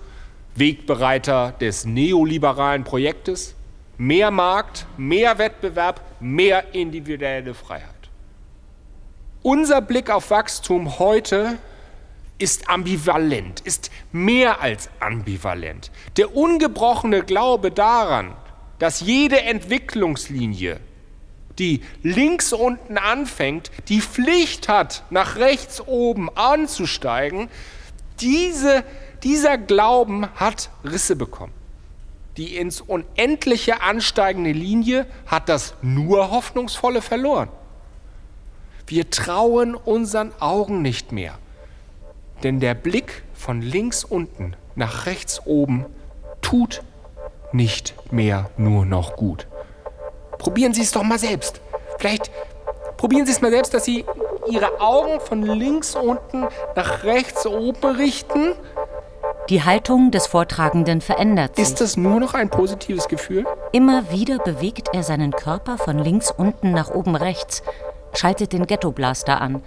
Wegbereiter 0.56 1.54
des 1.62 1.86
neoliberalen 1.86 2.84
Projektes, 2.84 3.54
mehr 4.00 4.32
Markt, 4.32 4.88
mehr 4.98 5.38
Wettbewerb, 5.38 6.02
mehr 6.20 6.74
individuelle 6.74 7.54
Freiheit. 7.54 7.94
Unser 9.44 9.82
Blick 9.82 10.10
auf 10.10 10.32
Wachstum 10.32 10.98
heute 10.98 11.60
ist 12.38 12.70
ambivalent, 12.70 13.62
ist 13.62 13.92
mehr 14.12 14.62
als 14.62 14.90
ambivalent. 15.00 15.92
Der 16.18 16.36
ungebrochene 16.36 17.24
Glaube 17.24 17.72
daran, 17.72 18.34
dass 18.80 19.02
jede 19.02 19.42
Entwicklungslinie, 19.42 20.80
die 21.60 21.82
links 22.02 22.52
unten 22.52 22.98
anfängt, 22.98 23.72
die 23.88 24.02
Pflicht 24.02 24.68
hat, 24.68 25.04
nach 25.10 25.38
rechts 25.38 25.80
oben 25.82 26.30
anzusteigen, 26.36 27.50
diese, 28.20 28.84
dieser 29.24 29.58
Glauben 29.58 30.28
hat 30.36 30.70
Risse 30.84 31.16
bekommen. 31.16 31.54
Die 32.38 32.58
ins 32.58 32.82
Unendliche 32.82 33.82
ansteigende 33.82 34.52
Linie 34.52 35.06
hat 35.28 35.50
das 35.50 35.76
nur 35.84 36.32
Hoffnungsvolle 36.32 37.02
verloren. 37.02 37.50
Wir 38.88 39.10
trauen 39.10 39.76
unseren 39.76 40.34
Augen 40.40 40.82
nicht 40.82 41.12
mehr. 41.12 41.38
Denn 42.44 42.60
der 42.60 42.74
Blick 42.74 43.24
von 43.34 43.62
links 43.62 44.04
unten 44.04 44.56
nach 44.76 45.06
rechts 45.06 45.42
oben 45.46 45.86
tut 46.42 46.82
nicht 47.54 47.94
mehr 48.12 48.50
nur 48.58 48.86
noch 48.86 49.16
gut. 49.16 49.48
Probieren 50.38 50.74
Sie 50.74 50.82
es 50.82 50.92
doch 50.92 51.04
mal 51.04 51.20
selbst. 51.20 51.62
Vielleicht 51.98 52.32
probieren 52.98 53.26
Sie 53.26 53.32
es 53.32 53.42
mal 53.42 53.52
selbst, 53.52 53.74
dass 53.74 53.86
Sie 53.86 54.04
Ihre 54.50 54.82
Augen 54.82 55.22
von 55.22 55.44
links 55.44 55.96
unten 55.96 56.48
nach 56.76 57.04
rechts 57.06 57.46
oben 57.46 57.96
richten. 57.96 58.56
Die 59.50 59.64
Haltung 59.64 60.12
des 60.12 60.28
Vortragenden 60.28 61.00
verändert 61.00 61.56
sich. 61.56 61.64
Ist 61.66 61.80
das 61.80 61.96
nur 61.96 62.20
noch 62.20 62.34
ein 62.34 62.50
positives 62.50 63.08
Gefühl? 63.08 63.46
Immer 63.72 64.12
wieder 64.12 64.40
bewegt 64.40 64.90
er 64.94 65.04
seinen 65.04 65.32
Körper 65.32 65.78
von 65.78 65.98
links 65.98 66.32
unten 66.32 66.72
nach 66.72 66.90
oben 66.90 67.16
rechts, 67.16 67.64
schaltet 68.14 68.52
den 68.52 68.68
Ghetto 68.68 68.92
Blaster 68.92 69.40
an 69.40 69.62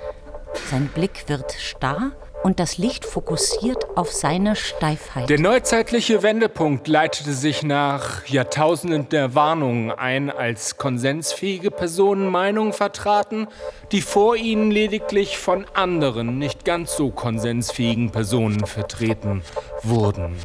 Sein 0.70 0.88
Blick 0.88 1.24
wird 1.28 1.52
starr 1.52 2.12
und 2.46 2.60
das 2.60 2.78
Licht 2.78 3.04
fokussiert 3.04 3.88
auf 3.96 4.12
seine 4.12 4.54
Steifheit. 4.54 5.28
Der 5.28 5.40
neuzeitliche 5.40 6.22
Wendepunkt 6.22 6.86
leitete 6.86 7.32
sich 7.32 7.64
nach 7.64 8.24
Jahrtausenden 8.26 9.08
der 9.08 9.34
Warnungen 9.34 9.90
ein, 9.90 10.30
als 10.30 10.76
konsensfähige 10.76 11.72
Personen 11.72 12.30
Meinungen 12.30 12.72
vertraten, 12.72 13.48
die 13.90 14.00
vor 14.00 14.36
ihnen 14.36 14.70
lediglich 14.70 15.38
von 15.38 15.66
anderen, 15.74 16.38
nicht 16.38 16.64
ganz 16.64 16.96
so 16.96 17.10
konsensfähigen 17.10 18.12
Personen 18.12 18.64
vertreten 18.64 19.42
wurden. 19.82 20.36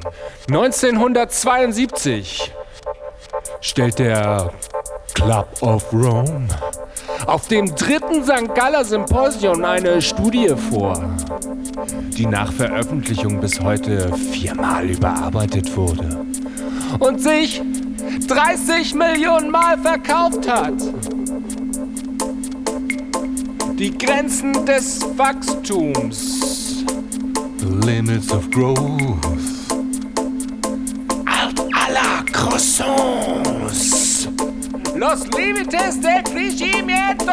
1972 0.48 2.52
stellt 3.60 4.00
der 4.00 4.52
Club 5.14 5.62
of 5.62 5.94
Rome 5.94 6.48
auf 7.26 7.48
dem 7.48 7.76
dritten 7.76 8.24
St. 8.24 8.54
Galler 8.56 8.84
Symposium 8.84 9.64
eine 9.64 10.02
Studie 10.02 10.54
vor, 10.70 11.02
die 12.18 12.26
nach 12.26 12.52
Veröffentlichung 12.52 13.40
bis 13.40 13.60
heute 13.60 14.12
viermal 14.32 14.90
überarbeitet 14.90 15.76
wurde 15.76 16.26
und 17.00 17.22
sich 17.22 17.62
30 18.28 18.96
Millionen 18.96 19.52
Mal 19.52 19.78
verkauft 19.78 20.50
hat. 20.50 20.74
Die 23.78 23.98
Grenzen 23.98 24.66
des 24.66 25.02
Wachstums. 25.18 26.84
The 27.58 27.88
limits 27.88 28.32
of 28.32 28.50
growth. 28.52 28.78
Alt 31.26 31.60
aller 31.74 32.24
croissants. 32.32 34.01
Los 34.96 35.28
límites 35.36 36.00
del 36.02 36.24
crecimiento. 36.24 37.32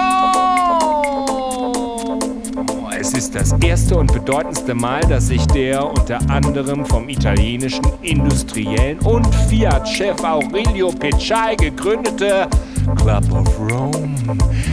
Es 2.99 3.13
ist 3.13 3.35
das 3.35 3.53
erste 3.65 3.97
und 3.97 4.13
bedeutendste 4.13 4.75
Mal, 4.75 5.01
dass 5.03 5.29
sich 5.29 5.47
der 5.47 5.89
unter 5.89 6.19
anderem 6.31 6.85
vom 6.85 7.09
italienischen 7.09 7.85
Industriellen 8.03 8.99
und 9.01 9.27
Fiat-Chef 9.49 10.23
Aurelio 10.23 10.91
Pecciai 10.91 11.55
gegründete 11.57 12.49
Club 12.97 13.33
of 13.33 13.59
Rome 13.71 14.17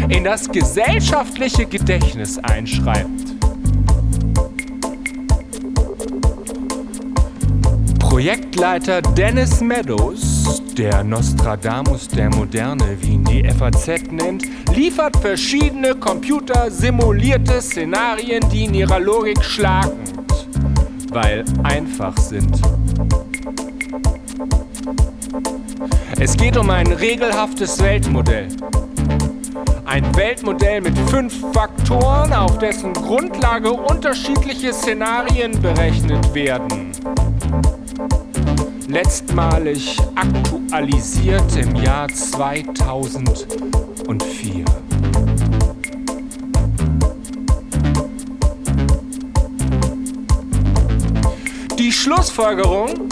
in 0.09 0.23
das 0.23 0.49
gesellschaftliche 0.49 1.65
Gedächtnis 1.65 2.39
einschreibt. 2.39 3.35
Projektleiter 7.99 9.01
Dennis 9.01 9.59
Meadows, 9.61 10.34
der 10.77 11.03
Nostradamus 11.03 12.07
der 12.09 12.29
Moderne, 12.29 12.97
wie 12.99 13.13
ihn 13.13 13.23
die 13.23 13.49
FAZ 13.49 13.87
nennt, 14.11 14.43
liefert 14.75 15.15
verschiedene 15.17 15.95
computersimulierte 15.95 17.61
Szenarien, 17.61 18.43
die 18.49 18.65
in 18.65 18.73
ihrer 18.73 18.99
Logik 18.99 19.41
schlagend, 19.41 20.13
weil 21.11 21.45
einfach 21.63 22.17
sind. 22.17 22.59
Es 26.19 26.35
geht 26.35 26.57
um 26.57 26.69
ein 26.69 26.87
regelhaftes 26.87 27.81
Weltmodell. 27.81 28.49
Ein 29.85 30.15
Weltmodell 30.15 30.81
mit 30.81 30.97
fünf 31.09 31.39
Faktoren, 31.53 32.33
auf 32.33 32.57
dessen 32.57 32.93
Grundlage 32.93 33.71
unterschiedliche 33.71 34.73
Szenarien 34.73 35.61
berechnet 35.61 36.33
werden. 36.33 36.84
Letztmalig 38.87 39.97
aktualisiert 40.15 41.57
im 41.57 41.75
Jahr 41.75 42.07
2004. 42.07 44.65
Die 51.77 51.91
Schlussfolgerung 51.91 53.09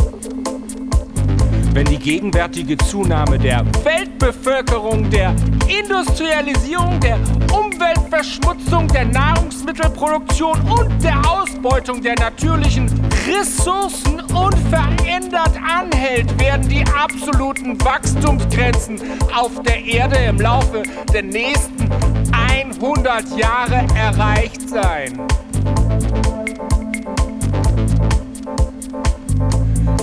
wenn 1.74 1.86
die 1.86 1.98
gegenwärtige 1.98 2.78
Zunahme 2.78 3.40
der 3.40 3.66
Weltbevölkerung, 3.84 5.10
der 5.10 5.34
Industrialisierung, 5.68 7.00
der 7.00 7.18
Umweltverschmutzung, 7.54 8.88
der 8.88 9.06
Nahrungsmittelproduktion 9.06 10.60
und 10.62 11.04
der 11.04 11.22
Ausbeutung 11.30 12.02
der 12.02 12.16
natürlichen 12.16 12.90
Ressourcen 13.28 14.20
unverändert 14.34 15.52
anhält, 15.64 16.40
werden 16.40 16.68
die 16.68 16.84
absoluten 16.88 17.80
Wachstumsgrenzen 17.84 19.00
auf 19.34 19.62
der 19.62 19.84
Erde 19.86 20.18
im 20.28 20.40
Laufe 20.40 20.82
der 21.14 21.24
nächsten 21.24 21.90
100 22.32 23.38
Jahre 23.38 23.86
erreicht 23.96 24.68
sein. 24.68 25.22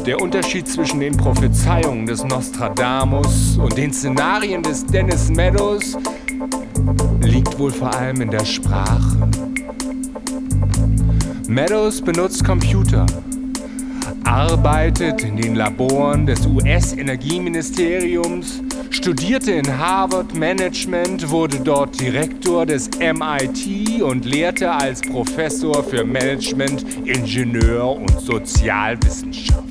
Der 0.07 0.21
Unterschied 0.21 0.67
zwischen 0.67 1.01
den 1.01 1.17
Prophezeiungen 1.17 2.07
des 2.07 2.25
Nostradamus 2.25 3.59
und 3.59 3.77
den 3.77 3.93
Szenarien 3.93 4.63
des 4.63 4.87
Dennis 4.87 5.29
Meadows 5.29 5.97
liegt 7.23 7.59
wohl 7.59 7.71
vor 7.71 7.95
allem 7.95 8.21
in 8.21 8.31
der 8.31 8.45
Sprache. 8.45 9.31
Meadows 11.47 12.01
benutzt 12.01 12.45
Computer, 12.45 13.07
arbeitet 14.25 15.23
in 15.23 15.37
den 15.37 15.57
Laboren 15.57 16.27
des 16.27 16.47
US-Energieministeriums, 16.47 18.63
studierte 18.91 19.53
in 19.53 19.79
Harvard 19.79 20.35
Management, 20.35 21.31
wurde 21.31 21.61
dort 21.61 22.01
Direktor 22.01 22.67
des 22.67 22.91
MIT 22.99 24.03
und 24.03 24.25
lehrte 24.25 24.71
als 24.71 25.01
Professor 25.01 25.83
für 25.83 26.05
Management, 26.05 26.85
Ingenieur 27.05 27.97
und 27.97 28.21
Sozialwissenschaft. 28.21 29.65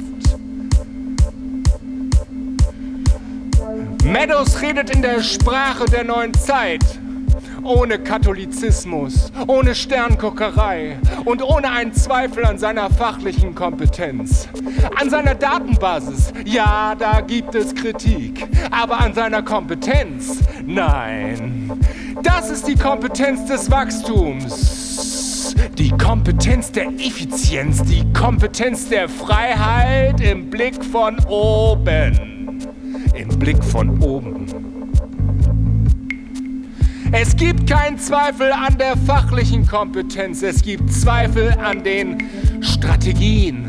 Meadows 4.04 4.62
redet 4.62 4.90
in 4.90 5.02
der 5.02 5.22
Sprache 5.22 5.86
der 5.86 6.04
neuen 6.04 6.34
Zeit. 6.34 6.84
Ohne 7.64 8.00
Katholizismus, 8.00 9.32
ohne 9.48 9.76
Sternguckerei 9.76 10.98
und 11.26 11.42
ohne 11.42 11.72
einen 11.72 11.94
Zweifel 11.94 12.46
an 12.46 12.58
seiner 12.58 12.90
fachlichen 12.90 13.54
Kompetenz. 13.56 14.48
An 15.00 15.10
seiner 15.10 15.36
Datenbasis, 15.36 16.34
ja, 16.46 16.96
da 16.98 17.22
gibt 17.22 17.56
es 17.56 17.76
Kritik. 17.76 18.48
Aber 18.72 19.00
an 19.00 19.14
seiner 19.14 19.42
Kompetenz, 19.42 20.40
nein. 20.66 21.72
Das 22.24 22.50
ist 22.50 22.68
die 22.68 22.76
Kompetenz 22.76 23.46
des 23.46 23.70
Wachstums. 23.70 25.56
Die 25.78 25.92
Kompetenz 25.92 26.72
der 26.72 26.88
Effizienz, 26.88 27.84
die 27.84 28.04
Kompetenz 28.14 28.90
der 28.90 29.08
Freiheit 29.10 30.22
im 30.22 30.50
Blick 30.50 30.84
von 30.84 31.18
oben 31.26 32.30
im 33.20 33.40
Blick 33.40 33.64
von 33.64 34.02
oben. 34.02 34.69
Es 37.12 37.36
gibt 37.36 37.66
keinen 37.66 37.98
Zweifel 37.98 38.52
an 38.52 38.78
der 38.78 38.96
fachlichen 38.96 39.66
Kompetenz, 39.66 40.44
es 40.44 40.62
gibt 40.62 40.94
Zweifel 40.94 41.56
an 41.58 41.84
den 41.84 42.20
Strategien, 42.62 43.66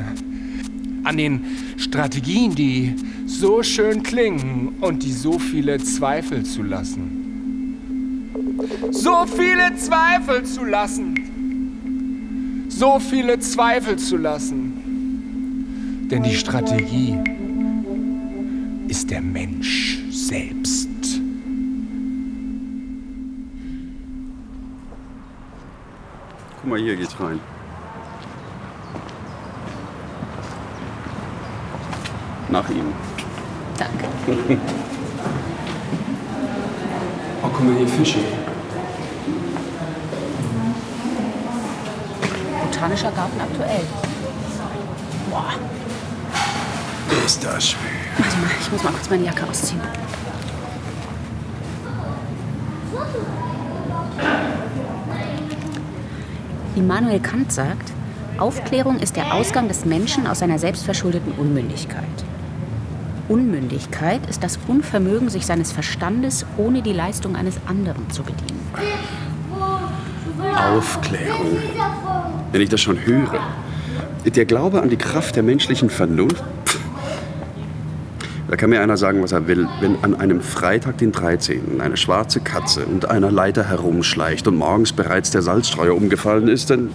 an 1.04 1.16
den 1.16 1.46
Strategien, 1.78 2.54
die 2.54 2.94
so 3.24 3.62
schön 3.62 4.02
klingen 4.02 4.74
und 4.82 5.02
die 5.02 5.12
so 5.12 5.38
viele 5.38 5.78
Zweifel 5.78 6.44
zu 6.44 6.62
lassen. 6.62 7.78
So 8.90 9.24
viele 9.24 9.74
Zweifel 9.76 10.44
zu 10.44 10.66
lassen. 10.66 12.66
So 12.68 12.98
viele 12.98 13.38
Zweifel 13.38 13.96
zu 13.96 14.18
lassen. 14.18 16.08
Denn 16.10 16.22
die 16.22 16.34
Strategie 16.34 17.16
ist 18.86 19.10
der 19.10 19.22
Mensch 19.22 19.98
selbst. 20.10 20.89
Guck 26.60 26.68
mal, 26.68 26.78
hier 26.78 26.94
geht's 26.94 27.18
rein. 27.18 27.40
Nach 32.50 32.68
ihm. 32.68 32.92
Danke. 33.78 34.04
oh, 37.42 37.48
guck 37.50 37.64
mal 37.64 37.74
hier, 37.76 37.88
Fische. 37.88 38.18
Botanischer 42.62 43.10
Garten 43.12 43.40
aktuell. 43.40 43.84
Boah. 45.30 45.52
Ist 47.24 47.42
das 47.42 47.70
schwer. 47.70 47.90
Warte 48.18 48.36
mal, 48.36 48.50
ich 48.60 48.70
muss 48.70 48.82
mal 48.82 48.92
kurz 48.92 49.08
meine 49.08 49.24
Jacke 49.24 49.46
ausziehen. 49.48 49.80
Immanuel 56.76 57.20
Kant 57.20 57.52
sagt, 57.52 57.92
Aufklärung 58.38 58.98
ist 58.98 59.16
der 59.16 59.34
Ausgang 59.34 59.68
des 59.68 59.84
Menschen 59.84 60.26
aus 60.26 60.38
seiner 60.38 60.58
selbstverschuldeten 60.58 61.32
Unmündigkeit. 61.32 62.04
Unmündigkeit 63.28 64.20
ist 64.28 64.42
das 64.42 64.58
Unvermögen, 64.66 65.28
sich 65.28 65.46
seines 65.46 65.72
Verstandes 65.72 66.46
ohne 66.56 66.82
die 66.82 66.92
Leistung 66.92 67.36
eines 67.36 67.56
anderen 67.66 68.10
zu 68.10 68.22
bedienen. 68.22 68.60
Aufklärung. 70.56 71.58
Wenn 72.52 72.60
ich 72.60 72.68
das 72.68 72.80
schon 72.80 73.04
höre. 73.04 73.40
Der 74.24 74.44
Glaube 74.44 74.82
an 74.82 74.90
die 74.90 74.96
Kraft 74.96 75.36
der 75.36 75.42
menschlichen 75.42 75.90
Vernunft. 75.90 76.42
Da 78.50 78.56
kann 78.56 78.70
mir 78.70 78.80
einer 78.80 78.96
sagen, 78.96 79.22
was 79.22 79.30
er 79.30 79.46
will. 79.46 79.68
Wenn 79.80 80.02
an 80.02 80.16
einem 80.16 80.40
Freitag, 80.40 80.98
den 80.98 81.12
13., 81.12 81.80
eine 81.80 81.96
schwarze 81.96 82.40
Katze 82.40 82.84
unter 82.84 83.08
einer 83.08 83.30
Leiter 83.30 83.62
herumschleicht 83.68 84.48
und 84.48 84.56
morgens 84.56 84.92
bereits 84.92 85.30
der 85.30 85.42
Salzstreuer 85.42 85.94
umgefallen 85.94 86.48
ist, 86.48 86.68
dann, 86.68 86.90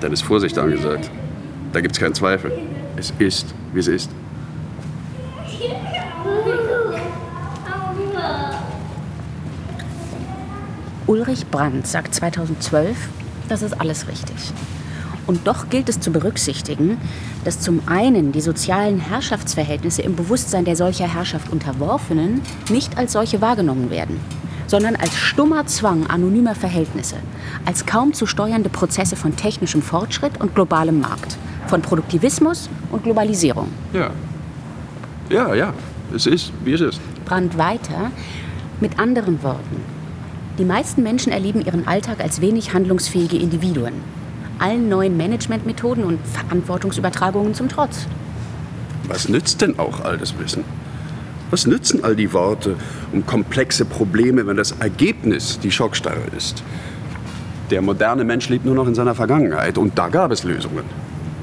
dann 0.00 0.12
ist 0.12 0.22
Vorsicht 0.22 0.58
angesagt. 0.58 1.10
Da 1.72 1.80
gibt 1.80 1.96
es 1.96 2.00
keinen 2.00 2.14
Zweifel. 2.14 2.52
Es 2.96 3.12
ist, 3.18 3.52
wie 3.72 3.80
es 3.80 3.88
ist. 3.88 4.10
Ulrich 11.08 11.48
Brandt 11.48 11.88
sagt 11.88 12.14
2012, 12.14 12.96
das 13.48 13.62
ist 13.62 13.80
alles 13.80 14.06
richtig. 14.06 14.52
Und 15.26 15.46
doch 15.46 15.68
gilt 15.68 15.88
es 15.88 15.98
zu 15.98 16.12
berücksichtigen, 16.12 16.98
dass 17.44 17.60
zum 17.60 17.80
einen 17.86 18.32
die 18.32 18.40
sozialen 18.40 19.00
Herrschaftsverhältnisse 19.00 20.02
im 20.02 20.14
Bewusstsein 20.14 20.64
der 20.64 20.76
solcher 20.76 21.12
Herrschaft 21.12 21.50
Unterworfenen 21.50 22.42
nicht 22.70 22.96
als 22.96 23.12
solche 23.12 23.40
wahrgenommen 23.40 23.90
werden, 23.90 24.20
sondern 24.66 24.94
als 24.96 25.16
stummer 25.16 25.66
Zwang 25.66 26.06
anonymer 26.06 26.54
Verhältnisse, 26.54 27.16
als 27.64 27.86
kaum 27.86 28.12
zu 28.12 28.26
steuernde 28.26 28.68
Prozesse 28.68 29.16
von 29.16 29.34
technischem 29.36 29.82
Fortschritt 29.82 30.40
und 30.40 30.54
globalem 30.54 31.00
Markt, 31.00 31.36
von 31.66 31.82
Produktivismus 31.82 32.68
und 32.92 33.02
Globalisierung. 33.02 33.68
Ja. 33.92 34.10
Ja, 35.28 35.54
ja. 35.54 35.74
Es 36.14 36.26
ist, 36.26 36.52
wie 36.64 36.72
es 36.72 36.80
ist. 36.80 37.00
Brandt 37.24 37.58
weiter 37.58 38.12
mit 38.80 39.00
anderen 39.00 39.42
Worten. 39.42 39.80
Die 40.58 40.64
meisten 40.64 41.02
Menschen 41.02 41.32
erleben 41.32 41.64
ihren 41.64 41.86
Alltag 41.88 42.20
als 42.20 42.40
wenig 42.40 42.72
handlungsfähige 42.72 43.36
Individuen. 43.36 43.94
Allen 44.58 44.88
neuen 44.88 45.16
Managementmethoden 45.16 46.04
und 46.04 46.18
Verantwortungsübertragungen 46.26 47.54
zum 47.54 47.68
Trotz. 47.68 48.06
Was 49.08 49.28
nützt 49.28 49.60
denn 49.60 49.78
auch 49.78 50.00
all 50.00 50.18
das 50.18 50.38
Wissen? 50.38 50.64
Was 51.50 51.66
nützen 51.66 52.02
all 52.02 52.16
die 52.16 52.32
Worte 52.32 52.74
um 53.12 53.24
komplexe 53.24 53.84
Probleme, 53.84 54.46
wenn 54.46 54.56
das 54.56 54.72
Ergebnis 54.72 55.60
die 55.60 55.70
Schockstarre 55.70 56.22
ist? 56.36 56.62
Der 57.70 57.82
moderne 57.82 58.24
Mensch 58.24 58.48
lebt 58.48 58.64
nur 58.64 58.74
noch 58.74 58.88
in 58.88 58.94
seiner 58.94 59.14
Vergangenheit 59.14 59.78
und 59.78 59.98
da 59.98 60.08
gab 60.08 60.32
es 60.32 60.44
Lösungen. 60.44 60.84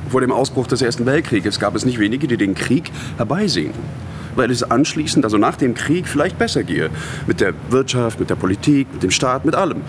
Vor 0.09 0.21
dem 0.21 0.31
Ausbruch 0.31 0.67
des 0.67 0.81
Ersten 0.81 1.05
Weltkrieges 1.05 1.59
gab 1.59 1.75
es 1.75 1.85
nicht 1.85 1.99
wenige, 1.99 2.27
die 2.27 2.37
den 2.37 2.55
Krieg 2.55 2.91
herbeisehen 3.17 3.73
weil 4.35 4.51
es 4.51 4.63
anschließend, 4.63 5.25
also 5.25 5.37
nach 5.37 5.55
dem 5.55 5.73
Krieg, 5.73 6.07
vielleicht 6.07 6.37
besser 6.37 6.63
gehe. 6.63 6.89
Mit 7.27 7.41
der 7.41 7.53
Wirtschaft, 7.69 8.19
mit 8.19 8.29
der 8.29 8.35
Politik, 8.35 8.87
mit 8.93 9.03
dem 9.03 9.11
Staat, 9.11 9.45
mit 9.45 9.55
allem. 9.55 9.81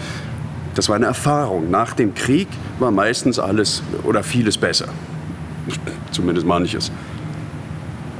Das 0.74 0.88
war 0.88 0.96
eine 0.96 1.06
Erfahrung. 1.06 1.70
Nach 1.70 1.92
dem 1.94 2.14
Krieg 2.14 2.48
war 2.78 2.90
meistens 2.90 3.38
alles 3.38 3.82
oder 4.02 4.22
vieles 4.22 4.58
besser. 4.58 4.88
Zumindest 6.10 6.46
manches. 6.46 6.90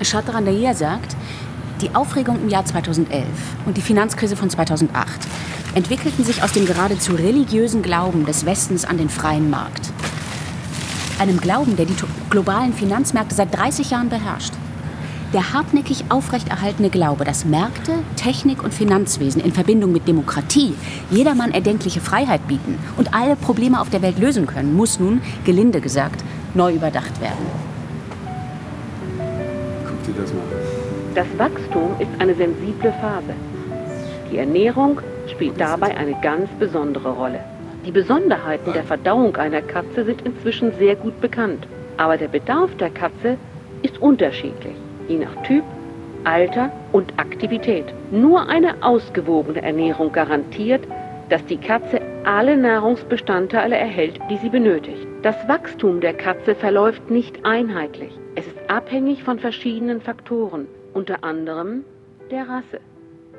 Chatran 0.03 0.45
Dahiya 0.45 0.75
sagt, 0.75 1.17
die 1.81 1.95
Aufregung 1.95 2.41
im 2.41 2.49
Jahr 2.49 2.65
2011 2.65 3.27
und 3.67 3.77
die 3.77 3.81
Finanzkrise 3.83 4.37
von 4.37 4.49
2008 4.49 5.07
entwickelten 5.75 6.25
sich 6.25 6.43
aus 6.43 6.53
dem 6.53 6.67
geradezu 6.67 7.15
religiösen 7.15 7.83
Glauben 7.83 8.27
des 8.27 8.47
Westens 8.47 8.85
an 8.85 8.99
den 8.99 9.09
freien 9.09 9.51
Markt. 9.51 9.91
Einem 11.19 11.41
Glauben, 11.41 11.77
der 11.77 11.87
die 11.87 11.97
globalen 12.31 12.73
Finanzmärkte 12.73 13.35
seit 13.35 13.57
30 13.57 13.91
Jahren 13.91 14.09
beherrscht. 14.09 14.53
Der 15.35 15.53
hartnäckig 15.53 16.05
aufrechterhaltene 16.11 16.91
Glaube, 16.91 17.25
dass 17.25 17.45
Märkte, 17.45 17.91
Technik 18.15 18.63
und 18.63 18.73
Finanzwesen 18.73 19.43
in 19.43 19.51
Verbindung 19.51 19.91
mit 19.91 20.07
Demokratie 20.07 20.75
jedermann 21.11 21.51
erdenkliche 21.51 22.01
Freiheit 22.01 22.47
bieten 22.47 22.79
und 22.97 23.13
alle 23.13 23.35
Probleme 23.35 23.81
auf 23.81 23.91
der 23.91 24.01
Welt 24.01 24.21
lösen 24.21 24.47
können, 24.47 24.77
muss 24.77 25.01
nun, 25.01 25.21
gelinde 25.45 25.81
gesagt, 25.81 26.23
neu 26.55 26.73
überdacht 26.73 27.21
werden. 27.21 27.47
Guck 29.85 30.05
dir 30.05 30.21
das 30.21 30.33
mal 30.33 30.41
an. 30.43 31.17
Das 31.17 31.27
Wachstum 31.37 31.91
ist 31.99 32.11
eine 32.21 32.37
sensible 32.37 32.93
Phase. 33.01 33.35
Die 34.31 34.39
Ernährung 34.39 35.01
spielt 35.27 35.61
dabei 35.61 35.97
eine 35.97 36.15
ganz 36.23 36.49
besondere 36.61 37.11
Rolle. 37.11 37.41
Die 37.85 37.91
Besonderheiten 37.91 38.73
der 38.73 38.85
Verdauung 38.85 39.35
einer 39.35 39.63
Katze 39.63 40.05
sind 40.05 40.23
inzwischen 40.23 40.71
sehr 40.79 40.95
gut 40.95 41.21
bekannt. 41.21 41.67
Aber 41.97 42.17
der 42.19 42.29
Bedarf 42.29 42.71
der 42.77 42.91
Katze 42.91 43.37
ist 43.83 43.99
unterschiedlich 44.01 44.77
je 45.09 45.19
nach 45.19 45.43
Typ, 45.43 45.65
Alter 46.25 46.71
und 46.93 47.19
Aktivität. 47.19 47.87
Nur 48.11 48.49
eine 48.49 48.83
ausgewogene 48.83 49.63
Ernährung 49.63 50.13
garantiert, 50.13 50.87
dass 51.29 51.45
die 51.47 51.59
Katze 51.59 52.01
alle 52.25 52.57
Nahrungsbestandteile 52.57 53.77
erhält, 53.77 54.19
die 54.31 54.39
sie 54.39 54.49
benötigt. 54.49 55.07
Das 55.23 55.37
Wachstum 55.49 56.01
der 56.01 56.15
Katze 56.15 56.55
verläuft 56.55 57.11
nicht 57.11 57.45
einheitlich. 57.45 58.13
Es 58.35 58.47
ist 58.47 58.59
abhängig 58.69 59.23
von 59.23 59.39
verschiedenen 59.39 60.01
Faktoren, 60.01 60.67
unter 60.93 61.25
anderem 61.25 61.85
der 62.31 62.49
Rasse. 62.49 62.81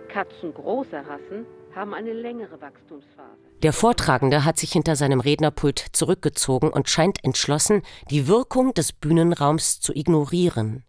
Katzen 0.10 0.54
großer 0.54 1.00
Rassen 1.00 1.46
haben 1.76 1.94
eine 1.94 2.14
längere 2.14 2.62
Wachstumsphase. 2.62 3.38
Der 3.64 3.74
Vortragende 3.74 4.46
hat 4.46 4.58
sich 4.58 4.72
hinter 4.72 4.96
seinem 4.96 5.20
Rednerpult 5.20 5.80
zurückgezogen 5.92 6.70
und 6.70 6.90
scheint 6.90 7.24
entschlossen, 7.24 7.82
die 8.10 8.28
Wirkung 8.28 8.74
des 8.74 8.94
Bühnenraums 8.94 9.80
zu 9.82 9.94
ignorieren. 9.94 10.84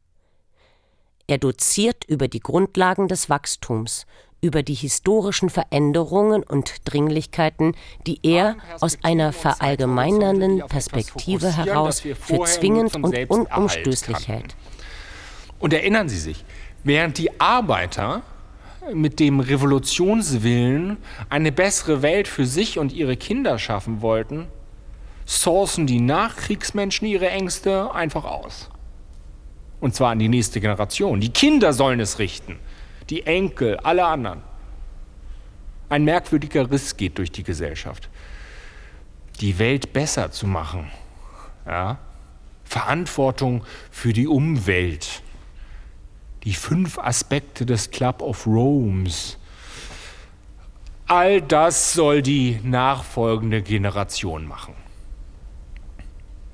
Er 1.29 1.39
doziert 1.39 2.05
über 2.07 2.29
die 2.29 2.41
Grundlagen 2.41 3.09
des 3.09 3.29
Wachstums, 3.29 4.07
über 4.41 4.63
die 4.63 4.75
historischen 4.75 5.51
Veränderungen 5.51 6.43
und 6.43 6.75
Dringlichkeiten, 6.85 7.75
die 8.07 8.21
er 8.23 8.57
aus 8.81 8.99
einer 9.03 9.33
verallgemeinernden 9.33 10.61
Perspektive 10.69 11.57
heraus 11.57 12.01
für 12.01 12.45
zwingend 12.45 12.95
und 12.97 13.17
unumstößlich 13.29 14.29
hält. 14.29 14.55
Und 15.59 15.73
erinnern 15.73 16.09
Sie 16.09 16.19
sich, 16.19 16.45
während 16.85 17.19
die 17.19 17.41
Arbeiter 17.41 18.23
mit 18.93 19.19
dem 19.19 19.41
Revolutionswillen 19.41 20.99
eine 21.29 21.51
bessere 21.51 22.03
Welt 22.03 22.29
für 22.29 22.47
sich 22.47 22.79
und 22.79 22.93
ihre 22.93 23.17
Kinder 23.17 23.59
schaffen 23.59 24.01
wollten, 24.01 24.47
sourcen 25.25 25.89
die 25.89 26.01
Nachkriegsmenschen 26.01 27.09
ihre 27.09 27.29
Ängste 27.31 27.93
einfach 27.93 28.25
aus. 28.25 28.71
Und 29.81 29.95
zwar 29.95 30.11
an 30.11 30.19
die 30.19 30.29
nächste 30.29 30.61
Generation. 30.61 31.21
Die 31.21 31.33
Kinder 31.33 31.73
sollen 31.73 32.01
es 32.01 32.19
richten. 32.19 32.59
Die 33.11 33.27
Enkel, 33.27 33.77
alle 33.79 34.07
anderen. 34.07 34.43
Ein 35.89 36.05
merkwürdiger 36.05 36.71
Riss 36.71 36.97
geht 36.97 37.19
durch 37.19 37.31
die 37.31 37.45
Gesellschaft. 37.45 38.09
Die 39.41 39.59
Welt 39.59 39.93
besser 39.93 40.31
zu 40.33 40.47
machen. 40.47 40.91
Ja? 41.67 41.99
Verantwortung 42.65 43.65
für 43.91 44.13
die 44.13 44.27
Umwelt. 44.27 45.23
Die 46.45 46.55
fünf 46.55 46.99
Aspekte 46.99 47.67
des 47.67 47.91
Club 47.91 48.23
of 48.23 48.47
Rome's. 48.47 49.39
All 51.07 51.41
das 51.41 51.93
soll 51.93 52.23
die 52.23 52.59
nachfolgende 52.65 53.63
Generation 53.63 54.47
machen. 54.47 54.75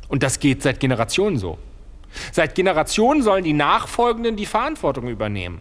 Und 0.09 0.23
das 0.23 0.39
geht 0.41 0.63
seit 0.63 0.79
Generationen 0.79 1.39
so. 1.39 1.57
Seit 2.33 2.55
Generationen 2.55 3.23
sollen 3.23 3.45
die 3.45 3.53
Nachfolgenden 3.53 4.37
die 4.37 4.47
Verantwortung 4.47 5.09
übernehmen. 5.09 5.61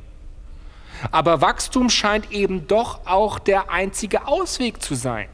Aber 1.11 1.41
Wachstum 1.41 1.89
scheint 1.89 2.31
eben 2.31 2.67
doch 2.67 3.05
auch 3.05 3.39
der 3.39 3.71
einzige 3.71 4.27
Ausweg 4.27 4.81
zu 4.81 4.95
sein. 4.95 5.27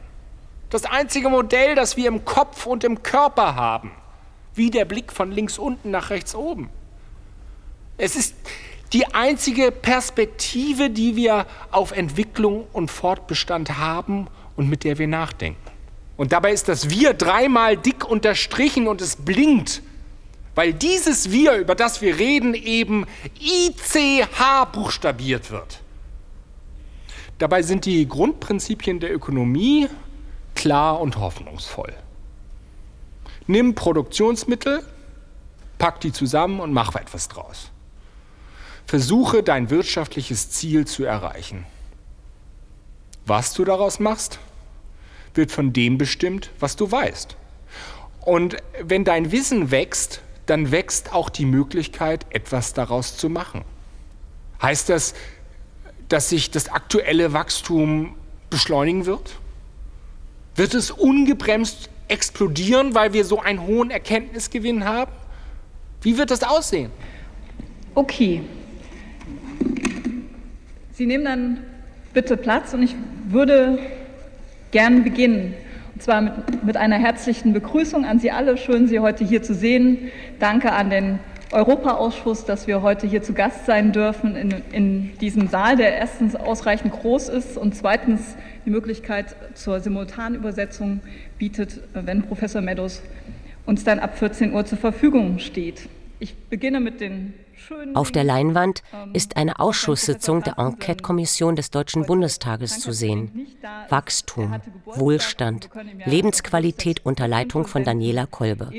Das 0.70 0.84
einzige 0.84 1.28
Modell, 1.28 1.74
das 1.74 1.96
wir 1.96 2.08
im 2.08 2.24
Kopf 2.24 2.66
und 2.66 2.84
im 2.84 3.02
Körper 3.02 3.54
haben. 3.54 3.92
Wie 4.54 4.70
der 4.70 4.84
Blick 4.84 5.12
von 5.12 5.30
links 5.30 5.58
unten 5.58 5.90
nach 5.90 6.10
rechts 6.10 6.34
oben. 6.34 6.70
Es 7.96 8.16
ist 8.16 8.34
die 8.92 9.06
einzige 9.14 9.70
Perspektive, 9.70 10.90
die 10.90 11.16
wir 11.16 11.46
auf 11.70 11.92
Entwicklung 11.92 12.66
und 12.72 12.90
Fortbestand 12.90 13.76
haben 13.78 14.28
und 14.56 14.68
mit 14.68 14.84
der 14.84 14.98
wir 14.98 15.08
nachdenken. 15.08 15.60
Und 16.16 16.32
dabei 16.32 16.52
ist 16.52 16.68
das 16.68 16.90
Wir 16.90 17.14
dreimal 17.14 17.76
dick 17.76 18.04
unterstrichen 18.08 18.88
und 18.88 19.00
es 19.00 19.16
blinkt 19.16 19.82
weil 20.58 20.74
dieses 20.74 21.30
Wir, 21.30 21.54
über 21.54 21.76
das 21.76 22.02
wir 22.02 22.18
reden, 22.18 22.52
eben 22.52 23.06
ICH 23.38 24.72
buchstabiert 24.72 25.52
wird. 25.52 25.78
Dabei 27.38 27.62
sind 27.62 27.84
die 27.84 28.08
Grundprinzipien 28.08 28.98
der 28.98 29.14
Ökonomie 29.14 29.86
klar 30.56 31.00
und 31.00 31.16
hoffnungsvoll. 31.16 31.94
Nimm 33.46 33.76
Produktionsmittel, 33.76 34.82
pack 35.78 36.00
die 36.00 36.10
zusammen 36.10 36.58
und 36.58 36.72
mach 36.72 36.96
etwas 36.96 37.28
draus. 37.28 37.70
Versuche 38.84 39.44
dein 39.44 39.70
wirtschaftliches 39.70 40.50
Ziel 40.50 40.88
zu 40.88 41.04
erreichen. 41.04 41.66
Was 43.26 43.54
du 43.54 43.64
daraus 43.64 44.00
machst, 44.00 44.40
wird 45.34 45.52
von 45.52 45.72
dem 45.72 45.98
bestimmt, 45.98 46.50
was 46.58 46.74
du 46.74 46.90
weißt. 46.90 47.36
Und 48.22 48.56
wenn 48.82 49.04
dein 49.04 49.30
Wissen 49.30 49.70
wächst, 49.70 50.20
dann 50.48 50.70
wächst 50.70 51.12
auch 51.12 51.28
die 51.28 51.44
Möglichkeit, 51.44 52.26
etwas 52.30 52.72
daraus 52.72 53.16
zu 53.16 53.28
machen. 53.28 53.62
Heißt 54.62 54.88
das, 54.88 55.14
dass 56.08 56.30
sich 56.30 56.50
das 56.50 56.70
aktuelle 56.70 57.32
Wachstum 57.32 58.14
beschleunigen 58.48 59.04
wird? 59.06 59.36
Wird 60.56 60.74
es 60.74 60.90
ungebremst 60.90 61.90
explodieren, 62.08 62.94
weil 62.94 63.12
wir 63.12 63.24
so 63.24 63.40
einen 63.40 63.66
hohen 63.66 63.90
Erkenntnisgewinn 63.90 64.84
haben? 64.84 65.12
Wie 66.00 66.16
wird 66.16 66.30
das 66.30 66.42
aussehen? 66.42 66.90
Okay. 67.94 68.42
Sie 70.92 71.06
nehmen 71.06 71.24
dann 71.24 71.58
bitte 72.14 72.36
Platz 72.36 72.72
und 72.72 72.82
ich 72.82 72.94
würde 73.28 73.78
gern 74.70 75.04
beginnen. 75.04 75.54
Und 75.98 76.04
zwar 76.04 76.20
mit, 76.20 76.62
mit 76.62 76.76
einer 76.76 76.94
herzlichen 76.94 77.52
Begrüßung 77.52 78.04
an 78.04 78.20
Sie 78.20 78.30
alle. 78.30 78.56
Schön, 78.56 78.86
Sie 78.86 79.00
heute 79.00 79.24
hier 79.24 79.42
zu 79.42 79.52
sehen. 79.52 80.12
Danke 80.38 80.70
an 80.70 80.90
den 80.90 81.18
Europaausschuss, 81.50 82.44
dass 82.44 82.68
wir 82.68 82.82
heute 82.82 83.08
hier 83.08 83.20
zu 83.20 83.32
Gast 83.32 83.66
sein 83.66 83.90
dürfen 83.90 84.36
in, 84.36 84.54
in 84.70 85.18
diesem 85.18 85.48
Saal, 85.48 85.76
der 85.76 85.96
erstens 85.96 86.36
ausreichend 86.36 86.92
groß 86.92 87.28
ist 87.30 87.58
und 87.58 87.74
zweitens 87.74 88.36
die 88.64 88.70
Möglichkeit 88.70 89.34
zur 89.54 89.80
Simultanübersetzung 89.80 91.00
bietet, 91.36 91.80
wenn 91.94 92.22
Professor 92.22 92.62
Meadows 92.62 93.02
uns 93.66 93.82
dann 93.82 93.98
ab 93.98 94.16
14 94.16 94.52
Uhr 94.52 94.64
zur 94.66 94.78
Verfügung 94.78 95.40
steht. 95.40 95.88
Ich 96.20 96.36
beginne 96.36 96.78
mit 96.78 97.00
den 97.00 97.34
auf 97.94 98.10
der 98.10 98.24
Leinwand 98.24 98.82
ist 99.12 99.36
eine 99.36 99.58
Ausschusssitzung 99.58 100.42
der 100.42 100.58
Enquete-Kommission 100.58 101.56
des 101.56 101.70
Deutschen 101.70 102.06
Bundestages 102.06 102.80
zu 102.80 102.92
sehen. 102.92 103.46
Wachstum, 103.88 104.56
Wohlstand, 104.86 105.70
Lebensqualität 106.04 107.04
unter 107.04 107.28
Leitung 107.28 107.66
von 107.66 107.84
Daniela 107.84 108.26
Kolbe. 108.26 108.70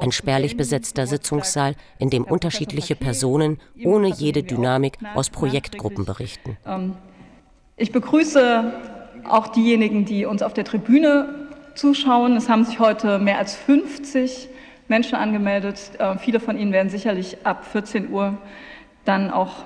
Ein 0.00 0.12
spärlich 0.12 0.56
besetzter 0.56 1.06
Sitzungssaal, 1.06 1.74
in 1.98 2.10
dem 2.10 2.24
unterschiedliche 2.24 2.96
Personen 2.96 3.60
ohne 3.84 4.08
jede 4.08 4.42
Dynamik 4.42 4.98
aus 5.14 5.30
Projektgruppen 5.30 6.04
berichten. 6.04 6.56
Ähm, 6.66 6.94
ich 7.76 7.92
begrüße 7.92 8.72
auch 9.28 9.48
diejenigen, 9.48 10.04
die 10.04 10.26
uns 10.26 10.42
auf 10.42 10.54
der 10.54 10.64
Tribüne 10.64 11.48
zuschauen. 11.74 12.36
Es 12.36 12.48
haben 12.48 12.64
sich 12.64 12.78
heute 12.78 13.18
mehr 13.18 13.38
als 13.38 13.54
50 13.54 14.48
Menschen 14.88 15.16
angemeldet. 15.16 15.92
Äh, 15.98 16.18
viele 16.18 16.40
von 16.40 16.58
Ihnen 16.58 16.72
werden 16.72 16.90
sicherlich 16.90 17.38
ab 17.44 17.64
14 17.64 18.10
Uhr 18.10 18.36
dann 19.04 19.30
auch 19.30 19.64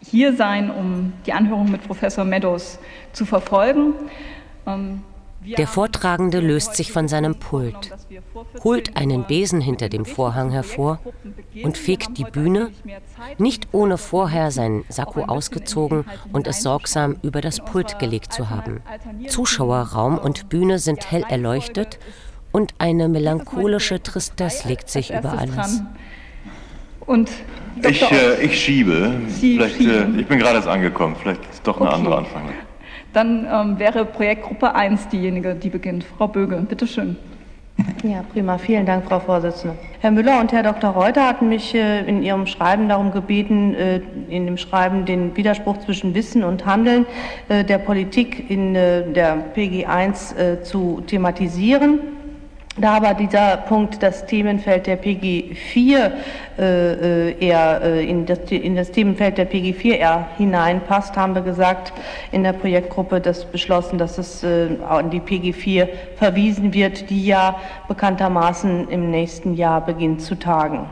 hier 0.00 0.34
sein, 0.34 0.70
um 0.70 1.12
die 1.24 1.32
Anhörung 1.32 1.70
mit 1.70 1.86
Professor 1.86 2.24
Meadows 2.24 2.78
zu 3.12 3.24
verfolgen. 3.24 3.94
Ähm, 4.66 5.02
der 5.56 5.68
Vortragende 5.68 6.40
löst 6.40 6.74
sich 6.74 6.90
von 6.90 7.06
seinem 7.06 7.36
Pult, 7.36 7.92
holt 8.64 8.96
einen 8.96 9.24
Besen 9.24 9.60
hinter 9.60 9.88
dem 9.88 10.04
Vorhang 10.04 10.50
hervor 10.50 10.98
und 11.62 11.78
fegt 11.78 12.18
die 12.18 12.24
Bühne, 12.24 12.70
nicht 13.38 13.68
ohne 13.72 13.96
vorher 13.96 14.50
sein 14.50 14.84
Sakko 14.88 15.22
ausgezogen 15.22 16.04
und 16.32 16.48
es 16.48 16.62
sorgsam 16.62 17.16
über 17.22 17.40
das 17.40 17.60
Pult 17.60 18.00
gelegt 18.00 18.32
zu 18.32 18.50
haben. 18.50 18.82
Zuschauerraum 19.28 20.18
und 20.18 20.48
Bühne 20.48 20.80
sind 20.80 21.10
hell 21.12 21.24
erleuchtet 21.28 22.00
und 22.56 22.72
eine 22.78 23.10
melancholische 23.10 24.02
Tristesse 24.02 24.66
legt 24.66 24.88
sich 24.88 25.12
über 25.12 25.38
alles. 25.38 25.82
Und 27.04 27.30
ich, 27.86 28.10
äh, 28.10 28.42
ich 28.42 28.58
schiebe. 28.58 29.12
Vielleicht, 29.28 29.78
äh, 29.78 30.06
ich 30.16 30.26
bin 30.26 30.38
gerade 30.38 30.56
erst 30.56 30.66
angekommen. 30.66 31.16
Vielleicht 31.20 31.42
ist 31.52 31.66
doch 31.66 31.78
eine 31.78 31.90
okay. 31.90 31.98
andere 31.98 32.16
Anfang. 32.16 32.42
Dann 33.12 33.46
ähm, 33.52 33.78
wäre 33.78 34.06
Projektgruppe 34.06 34.74
1 34.74 35.08
diejenige, 35.08 35.54
die 35.54 35.68
beginnt. 35.68 36.04
Frau 36.16 36.28
Böge, 36.28 36.56
bitteschön. 36.66 37.16
Ja, 38.02 38.24
prima. 38.32 38.56
Vielen 38.56 38.86
Dank, 38.86 39.04
Frau 39.04 39.20
Vorsitzende. 39.20 39.76
Herr 40.00 40.10
Müller 40.10 40.40
und 40.40 40.50
Herr 40.50 40.62
Dr. 40.62 40.90
Reuter 40.92 41.28
hatten 41.28 41.50
mich 41.50 41.74
äh, 41.74 42.06
in 42.06 42.22
Ihrem 42.22 42.46
Schreiben 42.46 42.88
darum 42.88 43.12
gebeten, 43.12 43.74
äh, 43.74 44.00
in 44.30 44.46
dem 44.46 44.56
Schreiben 44.56 45.04
den 45.04 45.36
Widerspruch 45.36 45.76
zwischen 45.80 46.14
Wissen 46.14 46.42
und 46.42 46.64
Handeln 46.64 47.04
äh, 47.50 47.64
der 47.64 47.76
Politik 47.76 48.48
in 48.48 48.74
äh, 48.74 49.12
der 49.12 49.36
PG 49.52 49.84
1 49.84 50.32
äh, 50.32 50.62
zu 50.62 51.02
thematisieren. 51.06 52.15
Da 52.78 52.96
aber 52.96 53.14
dieser 53.14 53.56
Punkt 53.56 54.02
das 54.02 54.26
Themenfeld 54.26 54.86
der 54.86 54.96
PG 54.96 55.54
4 55.54 56.12
äh, 56.58 57.30
äh, 57.30 57.38
eher 57.38 57.80
äh, 57.82 58.06
in, 58.06 58.26
das, 58.26 58.38
in 58.50 58.76
das 58.76 58.90
Themenfeld 58.90 59.38
der 59.38 59.46
PG 59.46 59.72
4 59.72 59.98
eher 59.98 60.28
hineinpasst, 60.36 61.16
haben 61.16 61.34
wir 61.34 61.40
gesagt 61.40 61.94
in 62.32 62.42
der 62.42 62.52
Projektgruppe 62.52 63.22
das 63.22 63.46
beschlossen, 63.46 63.96
dass 63.96 64.18
es 64.18 64.44
äh, 64.44 64.68
an 64.86 65.08
die 65.08 65.20
PG 65.20 65.54
4 65.54 65.88
verwiesen 66.16 66.74
wird, 66.74 67.08
die 67.08 67.24
ja 67.24 67.58
bekanntermaßen 67.88 68.90
im 68.90 69.10
nächsten 69.10 69.54
Jahr 69.54 69.80
beginnt 69.80 70.20
zu 70.20 70.34
tagen. 70.34 70.86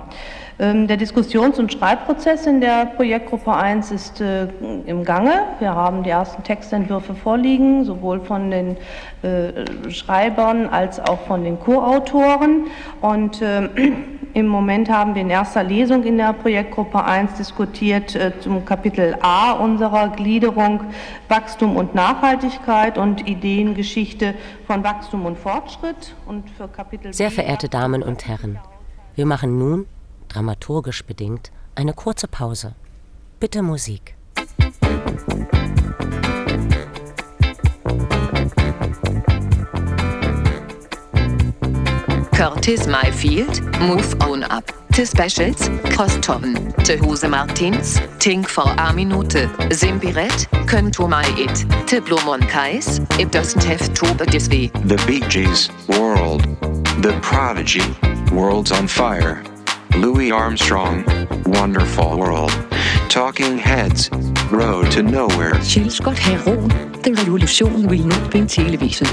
Ähm, 0.56 0.86
der 0.86 0.96
Diskussions- 0.96 1.58
und 1.58 1.72
Schreibprozess 1.72 2.46
in 2.46 2.60
der 2.60 2.86
Projektgruppe 2.86 3.52
1 3.52 3.90
ist 3.90 4.20
äh, 4.20 4.46
im 4.86 5.04
Gange. 5.04 5.32
Wir 5.58 5.74
haben 5.74 6.04
die 6.04 6.10
ersten 6.10 6.44
Textentwürfe 6.44 7.14
vorliegen, 7.14 7.84
sowohl 7.84 8.20
von 8.20 8.52
den 8.52 8.76
äh, 9.22 9.90
Schreibern 9.90 10.68
als 10.68 11.00
auch 11.00 11.20
von 11.22 11.42
den 11.42 11.58
Co-Autoren. 11.58 12.68
Und 13.00 13.42
äh, 13.42 13.68
im 14.34 14.46
Moment 14.46 14.88
haben 14.88 15.16
wir 15.16 15.22
in 15.22 15.30
erster 15.30 15.64
Lesung 15.64 16.04
in 16.04 16.18
der 16.18 16.32
Projektgruppe 16.32 17.04
1 17.04 17.34
diskutiert 17.34 18.18
zum 18.40 18.64
Kapitel 18.64 19.16
A 19.22 19.52
unserer 19.52 20.08
Gliederung 20.08 20.80
Wachstum 21.28 21.76
und 21.76 21.94
Nachhaltigkeit 21.94 22.98
und 22.98 23.28
Ideengeschichte 23.28 24.34
von 24.66 24.82
Wachstum 24.82 25.24
und 25.24 25.38
Fortschritt. 25.38 26.16
Und 26.26 26.50
für 26.50 26.66
Kapitel 26.66 27.12
Sehr 27.12 27.30
verehrte 27.30 27.68
Damen 27.68 28.02
und 28.02 28.26
Herren, 28.26 28.58
wir 29.14 29.26
machen 29.26 29.56
nun 29.56 29.86
dramaturgisch 30.34 31.04
bedingt, 31.04 31.52
eine 31.74 31.92
kurze 31.92 32.26
Pause. 32.26 32.74
Bitte 33.38 33.62
Musik. 33.62 34.16
Curtis 42.32 42.86
Mayfield, 42.86 43.62
Move 43.80 44.16
On 44.20 44.42
Up. 44.44 44.72
The 44.94 45.04
Specials, 45.04 45.68
Crosstoven, 45.92 46.72
The 46.84 46.96
Hose 46.98 47.26
Martins, 47.28 47.98
Tink 48.20 48.48
for 48.48 48.72
a 48.78 48.92
Minute, 48.92 49.48
Simpiret, 49.70 50.46
Könto 50.66 51.08
My 51.08 51.24
It, 51.36 51.66
The 51.88 52.00
Blomon 52.00 52.48
Kais, 52.48 53.00
It 53.18 53.32
Doesn't 53.32 53.64
Have 53.64 53.92
to 53.92 54.14
Be 54.14 54.24
This 54.26 54.48
Way. 54.48 54.68
The 54.86 55.02
Bee 55.04 55.20
Gees, 55.28 55.68
World, 55.88 56.42
The 57.02 57.18
Prodigy, 57.22 57.82
World's 58.32 58.70
on 58.70 58.86
Fire. 58.86 59.42
Louis 59.96 60.32
Armstrong, 60.32 61.04
Wonderful 61.46 62.18
World, 62.18 62.50
Talking 63.08 63.56
Heads, 63.58 64.10
Road 64.50 64.90
to 64.90 65.02
Nowhere. 65.02 65.54
Selskot 65.62 66.18
Heron, 66.18 66.68
den 67.02 67.14
revolution 67.14 67.86
will 67.86 68.04
not 68.04 68.30
be 68.30 68.44
television. 68.44 69.06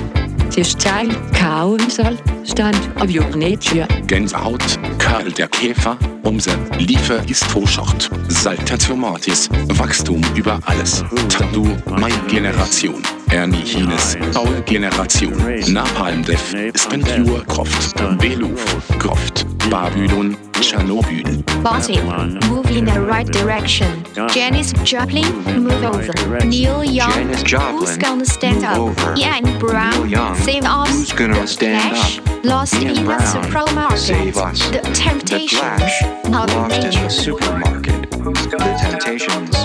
Der 0.55 0.63
Style, 0.63 1.09
Chaosal, 1.33 2.17
Stand 2.43 2.77
of 2.99 3.11
Your 3.11 3.29
Nature. 3.35 3.87
Gänsehaut, 4.07 4.79
Karl 4.97 5.31
der 5.31 5.47
Käfer, 5.49 5.97
Umse, 6.23 6.57
Liefer 6.79 7.23
ist 7.29 7.43
Vorschort, 7.45 8.09
Salter 8.27 8.77
Tomatis, 8.77 9.49
Wachstum 9.77 10.21
über 10.35 10.59
alles. 10.65 11.03
Tattoo, 11.29 11.77
meine 11.99 12.17
Generation. 12.27 13.03
Ernie 13.33 13.61
Hines, 13.65 14.35
Our 14.35 14.61
Generation. 14.61 15.73
Napalm 15.75 16.25
Def, 16.25 16.51
Spenpure 16.75 17.47
Croft, 17.47 17.95
Beluf, 18.19 18.99
Croft, 18.99 19.45
Babylon, 19.69 20.35
Tschernobyl. 20.53 21.41
Bossy, 21.63 22.01
move 22.49 22.69
in 22.71 22.83
the 22.85 22.99
right 23.01 23.25
direction. 23.27 24.03
Janice 24.29 24.73
Joplin, 24.83 25.31
move 25.63 25.81
over. 25.83 26.45
Neil 26.45 26.83
Young, 26.83 27.33
who's 27.71 27.97
gonna 27.97 28.25
stand 28.25 28.65
up? 28.65 28.77
Over. 28.77 29.15
Ian 29.17 29.57
Brown, 29.59 30.09
Young, 30.09 30.35
save 30.35 30.65
us. 30.65 30.89
Who's 30.89 31.13
gonna 31.13 31.47
stand 31.47 31.81
Flash, 31.95 32.19
up? 32.19 32.43
Lost 32.43 32.75
Ian 32.75 32.97
in 32.97 33.05
Brown, 33.05 33.19
the 33.19 33.43
supermarket. 33.43 33.97
Save 33.99 34.37
us. 34.37 34.69
The 34.71 34.81
Temptations, 34.93 35.51
The 35.51 35.57
Flash, 35.57 36.03
Lost 36.29 36.67
Nature. 36.67 36.97
in 36.97 37.03
the 37.03 37.09
supermarket. 37.09 38.11
The 38.11 38.77
Temptations, 38.81 39.55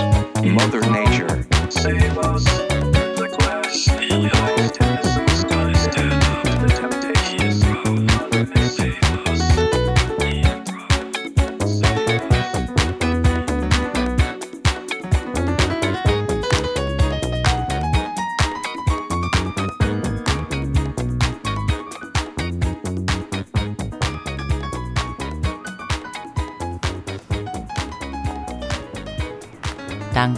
Mother 0.55 0.81
Nature. 0.89 1.45
Save 1.69 2.17
us. 2.17 2.66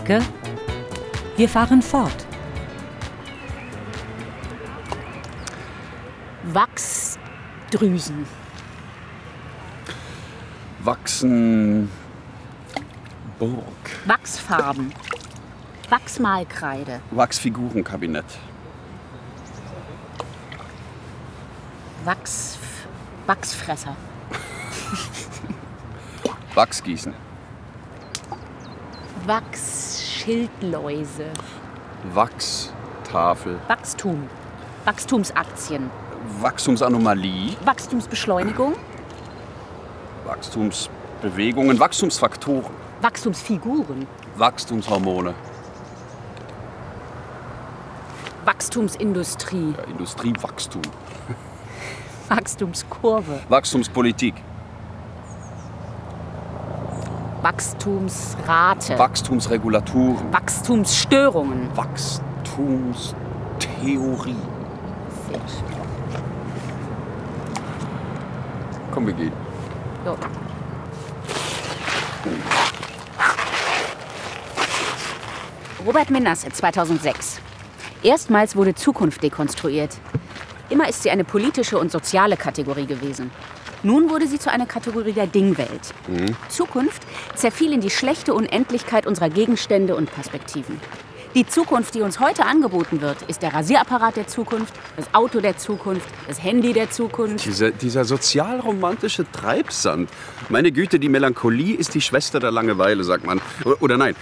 Danke. 0.09 0.25
Wir 1.37 1.47
fahren 1.47 1.83
fort. 1.83 2.25
Wachsdrüsen. 6.45 8.25
Wachsen. 10.79 11.91
Burg. 13.37 13.63
Wachsfarben. 14.05 14.93
Wachsmalkreide. 15.89 17.01
Wachsfigurenkabinett. 17.11 18.25
Wachs. 22.03 22.57
Wachsfresser. 23.27 23.95
Wachsgießen. 26.55 27.28
Wachsschildläuse. 29.25 31.25
Wachstafel. 32.13 33.59
Wachstum. 33.67 34.29
Wachstumsaktien. 34.85 35.89
Wachstumsanomalie. 36.41 37.55
Wachstumsbeschleunigung. 37.65 38.75
Wachstumsbewegungen. 40.25 41.79
Wachstumsfaktoren. 41.79 42.71
Wachstumsfiguren. 43.01 44.07
Wachstumshormone. 44.37 45.33
Wachstumsindustrie. 48.45 49.73
Ja, 49.77 49.83
Industriewachstum. 49.83 50.81
Wachstumskurve. 52.29 53.39
Wachstumspolitik. 53.49 54.35
Wachstumsrate. 57.41 58.99
Wachstumsregulaturen. 58.99 60.33
Wachstumsstörungen. 60.33 61.69
Wachstumstheorie. 61.75 64.35
Sehr 65.29 65.39
schön. 65.47 65.63
Komm, 68.91 69.07
wir 69.07 69.13
gehen. 69.13 69.31
So. 70.03 70.17
Robert 75.85 76.09
Menasse, 76.09 76.49
2006. 76.49 77.39
Erstmals 78.03 78.57
wurde 78.57 78.75
Zukunft 78.75 79.23
dekonstruiert. 79.23 79.95
Immer 80.69 80.89
ist 80.89 81.03
sie 81.03 81.09
eine 81.09 81.23
politische 81.23 81.79
und 81.79 81.89
soziale 81.89 82.35
Kategorie 82.35 82.85
gewesen. 82.85 83.31
Nun 83.83 84.09
wurde 84.09 84.27
sie 84.27 84.39
zu 84.39 84.51
einer 84.51 84.65
Kategorie 84.65 85.13
der 85.13 85.27
Dingwelt. 85.27 85.93
Mhm. 86.07 86.35
Zukunft 86.49 87.01
zerfiel 87.35 87.71
in 87.71 87.81
die 87.81 87.89
schlechte 87.89 88.33
Unendlichkeit 88.33 89.07
unserer 89.07 89.29
Gegenstände 89.29 89.95
und 89.95 90.11
Perspektiven. 90.11 90.79
Die 91.35 91.45
Zukunft, 91.45 91.93
die 91.93 92.01
uns 92.01 92.19
heute 92.19 92.45
angeboten 92.45 93.01
wird, 93.01 93.21
ist 93.27 93.43
der 93.43 93.53
Rasierapparat 93.53 94.15
der 94.15 94.27
Zukunft, 94.27 94.73
das 94.97 95.13
Auto 95.13 95.41
der 95.41 95.57
Zukunft, 95.57 96.09
das 96.27 96.43
Handy 96.43 96.73
der 96.73 96.89
Zukunft. 96.89 97.45
Dieser, 97.45 97.69
dieser 97.69 98.03
sozialromantische 98.03 99.31
Treibsand. 99.31 100.09
Meine 100.49 100.71
Güte, 100.71 100.99
die 100.99 101.07
Melancholie 101.07 101.75
ist 101.75 101.93
die 101.93 102.01
Schwester 102.01 102.39
der 102.39 102.49
Langeweile, 102.49 103.03
sagt 103.03 103.25
man. 103.25 103.39
Oder, 103.63 103.81
oder 103.81 103.97
nein, 103.97 104.15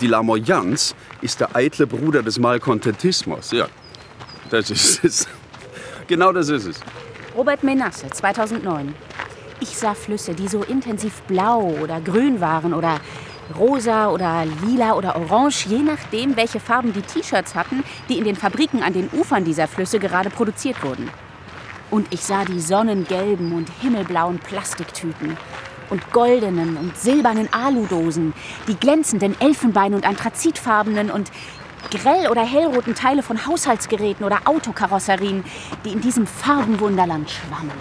die 0.00 0.08
Lamoyanz 0.08 0.96
ist 1.20 1.38
der 1.38 1.54
eitle 1.54 1.86
Bruder 1.86 2.24
des 2.24 2.40
Malkontentismus. 2.40 3.52
Ja, 3.52 3.68
das 4.50 4.70
ist 4.70 5.04
es. 5.04 5.28
Genau 6.08 6.32
das 6.32 6.48
ist 6.48 6.66
es. 6.66 6.80
Robert 7.34 7.62
Menasse, 7.62 8.10
2009. 8.10 8.94
Ich 9.60 9.70
sah 9.78 9.94
Flüsse, 9.94 10.34
die 10.34 10.48
so 10.48 10.62
intensiv 10.64 11.22
blau 11.22 11.72
oder 11.82 11.98
grün 12.00 12.42
waren 12.42 12.74
oder 12.74 13.00
rosa 13.58 14.10
oder 14.10 14.44
lila 14.66 14.92
oder 14.94 15.16
orange, 15.16 15.66
je 15.66 15.78
nachdem, 15.78 16.36
welche 16.36 16.60
Farben 16.60 16.92
die 16.92 17.00
T-Shirts 17.00 17.54
hatten, 17.54 17.84
die 18.10 18.18
in 18.18 18.24
den 18.24 18.36
Fabriken 18.36 18.82
an 18.82 18.92
den 18.92 19.08
Ufern 19.12 19.44
dieser 19.44 19.66
Flüsse 19.66 19.98
gerade 19.98 20.28
produziert 20.28 20.82
wurden. 20.84 21.10
Und 21.90 22.12
ich 22.12 22.20
sah 22.20 22.44
die 22.44 22.60
sonnengelben 22.60 23.52
und 23.52 23.70
himmelblauen 23.80 24.38
Plastiktüten 24.38 25.38
und 25.88 26.12
goldenen 26.12 26.76
und 26.76 26.98
silbernen 26.98 27.48
Aludosen, 27.52 28.34
die 28.68 28.76
glänzenden 28.76 29.40
Elfenbein- 29.40 29.94
und 29.94 30.06
Anthrazitfarbenen 30.06 31.10
und 31.10 31.30
grell- 31.90 32.28
oder 32.28 32.44
hellroten 32.44 32.94
Teile 32.94 33.22
von 33.22 33.46
Haushaltsgeräten 33.46 34.24
oder 34.24 34.40
Autokarosserien, 34.44 35.44
die 35.84 35.90
in 35.90 36.00
diesem 36.00 36.26
Farbenwunderland 36.26 37.30
schwammen. 37.30 37.72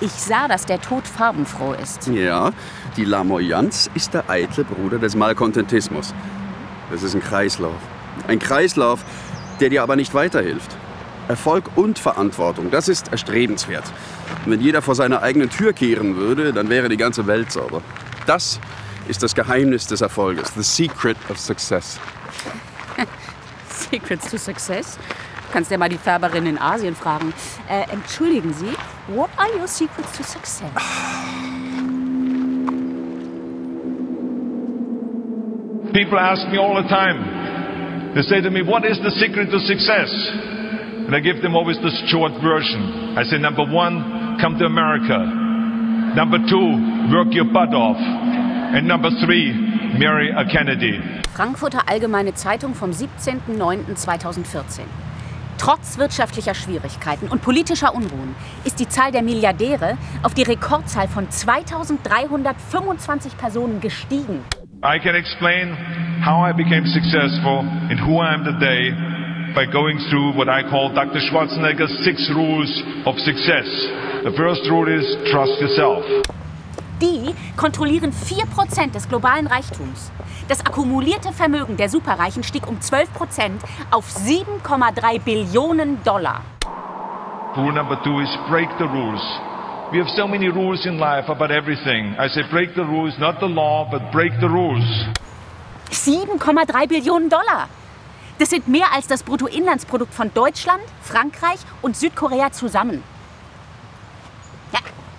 Ich 0.00 0.12
sah, 0.12 0.48
dass 0.48 0.64
der 0.64 0.80
Tod 0.80 1.06
farbenfroh 1.06 1.74
ist. 1.74 2.06
Ja, 2.06 2.52
die 2.96 3.04
Lamoyanz 3.04 3.90
ist 3.94 4.14
der 4.14 4.30
eitle 4.30 4.64
Bruder 4.64 4.98
des 4.98 5.14
Malkontentismus. 5.14 6.14
Das 6.90 7.02
ist 7.02 7.14
ein 7.14 7.20
Kreislauf. 7.20 7.76
Ein 8.26 8.38
Kreislauf, 8.38 9.04
der 9.60 9.68
dir 9.68 9.82
aber 9.82 9.96
nicht 9.96 10.14
weiterhilft. 10.14 10.74
Erfolg 11.28 11.64
und 11.76 11.98
Verantwortung, 11.98 12.70
das 12.70 12.88
ist 12.88 13.12
erstrebenswert. 13.12 13.84
Wenn 14.46 14.60
jeder 14.60 14.82
vor 14.82 14.94
seiner 14.94 15.22
eigenen 15.22 15.50
Tür 15.50 15.72
kehren 15.72 16.16
würde, 16.16 16.52
dann 16.52 16.70
wäre 16.70 16.88
die 16.88 16.96
ganze 16.96 17.26
Welt 17.26 17.52
sauber. 17.52 17.82
Das 18.26 18.58
ist 19.06 19.22
das 19.22 19.34
Geheimnis 19.34 19.86
des 19.86 20.00
Erfolges. 20.00 20.52
The 20.56 20.62
secret 20.62 21.16
of 21.28 21.38
success. 21.38 22.00
Secrets 23.90 24.30
to 24.30 24.38
Success? 24.38 24.98
Du 25.46 25.52
kannst 25.52 25.70
ja 25.70 25.78
mal 25.78 25.88
die 25.88 25.98
Färberin 25.98 26.46
in 26.46 26.58
Asien 26.58 26.94
fragen. 26.94 27.32
Äh, 27.68 27.92
entschuldigen 27.92 28.52
Sie, 28.52 28.72
what 29.08 29.30
are 29.36 29.50
your 29.58 29.66
secrets 29.66 30.16
to 30.16 30.22
success? 30.22 30.70
People 35.92 36.18
ask 36.18 36.46
me 36.52 36.58
all 36.58 36.80
the 36.80 36.88
time. 36.88 38.14
They 38.14 38.22
say 38.22 38.40
to 38.40 38.50
me, 38.50 38.62
What 38.62 38.84
is 38.84 38.98
the 39.02 39.10
secret 39.18 39.50
to 39.50 39.58
success? 39.60 40.10
And 41.06 41.14
I 41.14 41.20
give 41.20 41.42
them 41.42 41.54
always 41.54 41.78
the 41.78 41.90
short 42.06 42.32
version. 42.42 43.18
I 43.18 43.22
say, 43.24 43.38
Number 43.38 43.64
one, 43.66 44.38
come 44.40 44.58
to 44.58 44.66
America. 44.66 45.18
Number 46.14 46.38
two, 46.46 46.66
work 47.10 47.30
your 47.30 47.46
butt 47.50 47.74
off. 47.74 47.98
And 47.98 48.86
number 48.86 49.10
three, 49.26 49.50
marry 49.98 50.30
a 50.30 50.44
Kennedy. 50.44 51.00
Frankfurter 51.34 51.88
Allgemeine 51.88 52.34
Zeitung 52.34 52.74
vom 52.74 52.90
17.09.2014. 52.90 54.82
Trotz 55.58 55.98
wirtschaftlicher 55.98 56.54
Schwierigkeiten 56.54 57.28
und 57.28 57.42
politischer 57.42 57.94
Unruhen 57.94 58.34
ist 58.64 58.80
die 58.80 58.88
Zahl 58.88 59.12
der 59.12 59.22
Milliardäre 59.22 59.98
auf 60.22 60.32
die 60.32 60.42
Rekordzahl 60.42 61.06
von 61.06 61.30
2325 61.30 63.36
Personen 63.36 63.80
gestiegen. 63.80 64.42
I 64.82 64.98
can 64.98 65.14
explain 65.14 65.76
how 66.24 66.48
I 66.48 66.54
became 66.54 66.86
successful 66.86 67.58
and 67.90 68.00
who 68.00 68.22
I 68.22 68.32
am 68.32 68.44
today 68.44 68.94
by 69.54 69.66
going 69.66 69.98
through 70.08 70.34
what 70.34 70.48
I 70.48 70.62
call 70.62 70.94
Dr. 70.94 71.20
Schwarzenegger's 71.20 71.92
six 72.04 72.30
rules 72.34 72.82
of 73.04 73.18
success. 73.18 73.66
The 74.24 74.32
first 74.36 74.62
rule 74.70 74.88
is 74.88 75.04
trust 75.30 75.60
yourself. 75.60 76.04
Die 77.00 77.34
kontrollieren 77.56 78.12
4% 78.12 78.92
des 78.92 79.08
globalen 79.08 79.46
Reichtums. 79.46 80.12
Das 80.48 80.60
akkumulierte 80.66 81.32
Vermögen 81.32 81.78
der 81.78 81.88
Superreichen 81.88 82.42
stieg 82.42 82.66
um 82.68 82.78
12% 82.78 83.06
auf 83.90 84.06
7,3 84.06 85.20
Billionen 85.20 86.02
Dollar. 86.04 86.42
Rule 87.56 87.72
number 87.72 88.00
two 88.02 88.20
is 88.20 88.28
break 88.50 88.68
the 88.78 88.84
rules. 88.84 89.22
We 89.92 89.98
have 89.98 90.10
so 90.14 90.28
many 90.28 90.48
rules 90.48 90.84
in 90.84 90.98
life 90.98 91.30
about 91.30 91.50
everything. 91.50 92.14
I 92.18 92.28
say 92.28 92.42
break 92.50 92.74
the 92.74 92.82
rules, 92.82 93.18
not 93.18 93.40
the 93.40 93.48
law, 93.48 93.88
but 93.90 94.12
break 94.12 94.32
the 94.40 94.48
rules. 94.48 94.84
7,3 95.90 96.86
Billionen 96.86 97.30
Dollar. 97.30 97.68
Das 98.38 98.50
sind 98.50 98.68
mehr 98.68 98.92
als 98.94 99.06
das 99.06 99.22
Bruttoinlandsprodukt 99.22 100.12
von 100.12 100.32
Deutschland, 100.32 100.82
Frankreich 101.02 101.60
und 101.82 101.96
Südkorea 101.96 102.52
zusammen. 102.52 103.02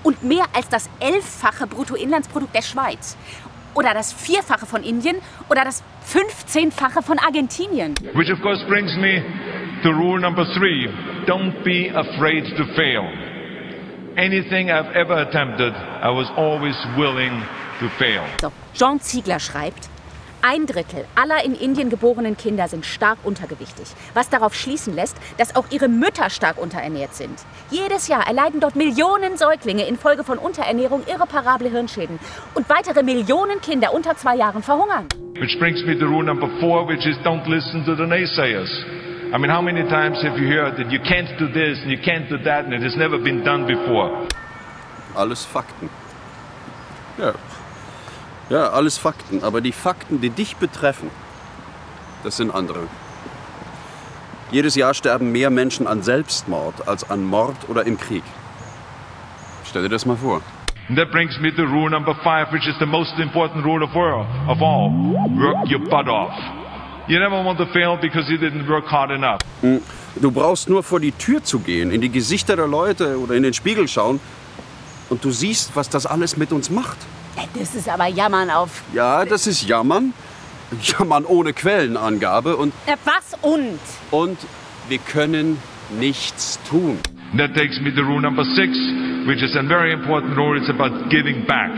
Und 0.04 0.24
mehr 0.24 0.46
als 0.54 0.70
das 0.70 0.90
elffache 1.00 1.68
Bruttoinlandsprodukt 1.68 2.56
der 2.56 2.62
Schweiz. 2.62 3.18
Oder 3.74 3.94
das 3.94 4.12
Vierfache 4.12 4.66
von 4.66 4.84
Indien 4.84 5.18
oder 5.50 5.64
das 5.64 5.84
15-fache 6.12 7.02
von 7.02 7.20
Argentinien. 7.20 7.96
Which 8.14 8.32
of 8.32 8.42
course 8.42 8.66
brings 8.68 8.96
me 8.98 9.24
to 9.84 9.90
rule 9.90 10.20
number 10.20 10.46
three. 10.54 10.90
Don't 11.26 11.64
be 11.64 11.90
afraid 11.94 12.46
to 12.58 12.66
fail. 12.76 13.04
Anything 14.18 14.70
I've 14.70 14.92
ever 14.94 15.18
attempted, 15.22 15.74
I 15.74 16.10
was 16.10 16.30
always 16.36 16.76
willing 16.98 17.42
to 17.80 17.88
fail. 17.98 18.24
So, 18.42 18.52
Jean 18.74 19.00
Ziegler 19.00 19.40
schreibt, 19.40 19.91
ein 20.42 20.66
Drittel 20.66 21.06
aller 21.16 21.44
in 21.44 21.56
Indien 21.56 21.90
geborenen 21.90 22.38
Kinder 22.38 22.68
sind 22.68 22.86
stark 22.86 23.20
untergewichtig, 23.24 23.88
was 24.14 24.30
darauf 24.30 24.54
schließen 24.54 24.96
lässt, 24.96 25.18
dass 25.38 25.56
auch 25.56 25.66
ihre 25.70 25.88
Mütter 25.88 26.30
stark 26.30 26.58
unterernährt 26.58 27.14
sind. 27.14 27.40
Jedes 27.70 28.08
Jahr 28.08 28.28
erleiden 28.28 28.60
dort 28.60 28.76
Millionen 28.76 29.38
Säuglinge 29.38 29.86
infolge 29.86 30.24
von 30.24 30.38
Unterernährung 30.38 31.04
irreparable 31.08 31.70
Hirnschäden 31.70 32.20
und 32.56 32.70
weitere 32.70 33.04
Millionen 33.04 33.62
Kinder 33.62 33.94
unter 33.94 34.16
zwei 34.16 34.36
Jahren 34.36 34.64
verhungern. 34.64 35.08
Which 35.40 35.58
brings 35.60 35.84
me 35.86 35.98
to 35.98 36.06
rule 36.06 36.24
number 36.24 36.50
four, 36.60 36.88
which 36.88 37.06
is 37.06 37.18
don't 37.24 37.48
listen 37.48 37.84
to 37.86 37.96
the 37.96 38.04
naysayers. 38.04 38.70
I 39.34 39.38
mean, 39.38 39.50
how 39.50 39.62
many 39.62 39.84
times 39.84 40.22
have 40.24 40.38
you 40.38 40.48
heard 40.48 40.76
that 40.78 40.92
you 40.92 41.00
can't 41.00 41.30
do 41.40 41.48
this 41.48 41.80
and 41.82 41.90
you 41.90 41.98
can't 41.98 42.30
do 42.30 42.38
that 42.44 42.66
and 42.66 42.74
it 42.74 42.84
has 42.84 42.96
never 42.98 43.18
been 43.18 43.44
done 43.44 43.66
before? 43.66 44.28
Alles 45.16 45.46
Fakten. 45.46 45.90
Ja. 47.18 47.34
Ja, 48.52 48.72
alles 48.72 48.98
Fakten. 48.98 49.44
Aber 49.44 49.62
die 49.62 49.72
Fakten, 49.72 50.20
die 50.20 50.30
dich 50.30 50.58
betreffen, 50.58 51.10
das 52.26 52.36
sind 52.36 52.52
andere. 52.54 52.82
Jedes 54.52 54.76
Jahr 54.76 54.94
sterben 54.94 55.32
mehr 55.32 55.50
Menschen 55.50 55.88
an 55.88 56.04
Selbstmord 56.04 56.86
als 56.86 57.10
an 57.10 57.24
Mord 57.24 57.56
oder 57.70 57.86
im 57.86 57.98
Krieg. 57.98 58.24
Stell 59.70 59.84
dir 59.84 59.90
das 59.90 60.06
mal 60.06 60.18
vor. 60.18 60.42
And 60.90 60.98
that 60.98 61.12
brings 61.12 61.40
me 61.40 61.56
to 61.56 61.64
rule 61.64 61.90
number 61.90 62.14
five, 62.24 62.52
which 62.52 62.68
is 62.68 62.76
the 62.80 62.86
most 62.86 63.18
important 63.20 63.64
rule 63.64 63.82
of, 63.86 63.96
world, 63.96 64.28
of 64.50 64.62
all. 64.62 64.92
Work 65.40 65.72
your 65.72 65.80
butt 65.80 66.10
off. 66.10 66.34
You 67.08 67.20
never 67.20 67.42
want 67.46 67.58
to 67.60 67.66
fail 67.68 67.98
because 68.02 68.30
you 68.30 68.38
didn't 68.38 68.68
work 68.68 68.86
hard 68.92 69.12
enough. 69.12 69.40
Hm, 69.62 69.80
Du 70.20 70.30
brauchst 70.30 70.68
nur 70.68 70.84
vor 70.84 71.00
die 71.00 71.14
Tür 71.14 71.42
zu 71.42 71.60
gehen, 71.60 71.90
in 71.90 72.02
die 72.02 72.10
Gesichter 72.12 72.58
der 72.58 72.68
Leute 72.68 73.18
oder 73.18 73.36
in 73.36 73.44
den 73.44 73.54
Spiegel 73.54 73.88
schauen. 73.88 74.20
Und 75.10 75.24
du 75.24 75.32
siehst, 75.32 75.72
was 75.76 75.88
das 75.88 76.06
alles 76.06 76.36
mit 76.36 76.52
uns 76.52 76.70
macht. 76.70 76.98
Das 77.58 77.76
ist 77.76 77.90
aber 77.90 78.08
Jammern 78.08 78.50
auf. 78.50 78.84
Ja, 78.94 79.26
das 79.26 79.48
ist 79.48 79.68
Jammern. 79.68 80.14
Jammern 80.82 81.26
ohne 81.26 81.54
Quellenangabe. 81.54 82.56
Und, 82.56 82.74
Was 83.06 83.36
und? 83.42 83.80
und 84.12 84.38
wir 84.88 85.00
können 85.00 85.58
nichts 86.00 86.60
tun. 86.70 87.00
That 87.38 87.54
takes 87.56 87.80
me 87.80 87.94
to 87.96 88.02
rule 88.02 88.22
number 88.22 88.44
six, 88.44 88.72
which 89.26 89.42
is 89.42 89.56
a 89.56 89.64
very 89.64 89.94
important 89.94 90.36
rule. 90.36 90.58
It's 90.58 90.70
about 90.70 91.10
giving 91.10 91.46
back. 91.46 91.72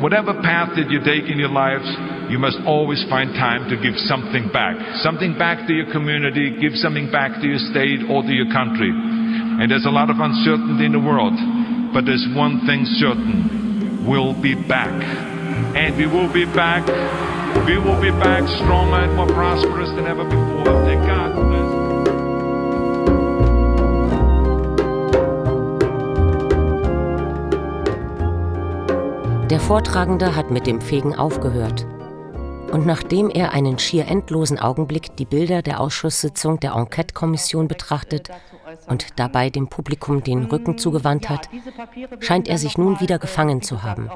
Whatever 0.00 0.34
path 0.40 0.74
that 0.76 0.90
you 0.90 1.00
take 1.00 1.28
in 1.30 1.38
your 1.38 1.50
lives, 1.52 1.84
you 2.30 2.38
must 2.38 2.58
always 2.66 3.04
find 3.10 3.34
time 3.34 3.68
to 3.68 3.76
give 3.76 3.98
something 4.08 4.48
back. 4.52 4.76
Something 5.02 5.36
back 5.36 5.66
to 5.66 5.72
your 5.74 5.90
community, 5.92 6.56
give 6.60 6.76
something 6.76 7.10
back 7.10 7.40
to 7.40 7.46
your 7.46 7.58
state 7.70 8.00
or 8.08 8.22
to 8.22 8.32
your 8.32 8.48
country. 8.52 8.88
And 8.88 9.70
there's 9.70 9.84
a 9.84 9.92
lot 9.92 10.08
of 10.08 10.16
uncertainty 10.18 10.86
in 10.86 10.92
the 10.92 11.00
world, 11.04 11.34
but 11.92 12.06
there's 12.06 12.24
one 12.34 12.64
thing 12.64 12.86
certain. 12.96 13.63
We'll 14.06 14.34
be 14.34 14.54
back. 14.54 14.92
And 15.74 15.96
we 15.96 16.06
will 16.06 16.28
be 16.28 16.44
back. 16.44 16.86
We 17.66 17.78
will 17.78 17.98
be 17.98 18.10
back 18.10 18.46
stronger 18.48 18.96
and 18.96 19.16
more 19.16 19.26
prosperous 19.26 19.88
than 19.90 20.06
ever 20.06 20.24
before. 20.24 20.64
Thank 20.84 21.06
God. 21.06 21.24
Der 29.50 29.60
Vortragende 29.60 30.36
hat 30.36 30.50
mit 30.50 30.66
dem 30.66 30.82
Fegen 30.82 31.14
aufgehört. 31.14 31.86
Und 32.72 32.84
nachdem 32.86 33.30
er 33.30 33.52
einen 33.52 33.78
schier 33.78 34.08
endlosen 34.08 34.58
Augenblick 34.58 35.16
die 35.16 35.24
Bilder 35.24 35.62
der 35.62 35.80
Ausschusssitzung 35.80 36.60
der 36.60 36.72
Enquete-Kommission 36.72 37.68
betrachtet 37.68 38.30
und 38.86 39.18
dabei 39.18 39.50
dem 39.50 39.68
Publikum 39.68 40.22
den 40.22 40.44
Rücken 40.44 40.78
zugewandt 40.78 41.28
hat, 41.28 41.48
scheint 42.20 42.48
er 42.48 42.58
sich 42.58 42.78
nun 42.78 43.00
wieder 43.00 43.18
gefangen 43.18 43.62
zu 43.62 43.82
haben. 43.82 44.10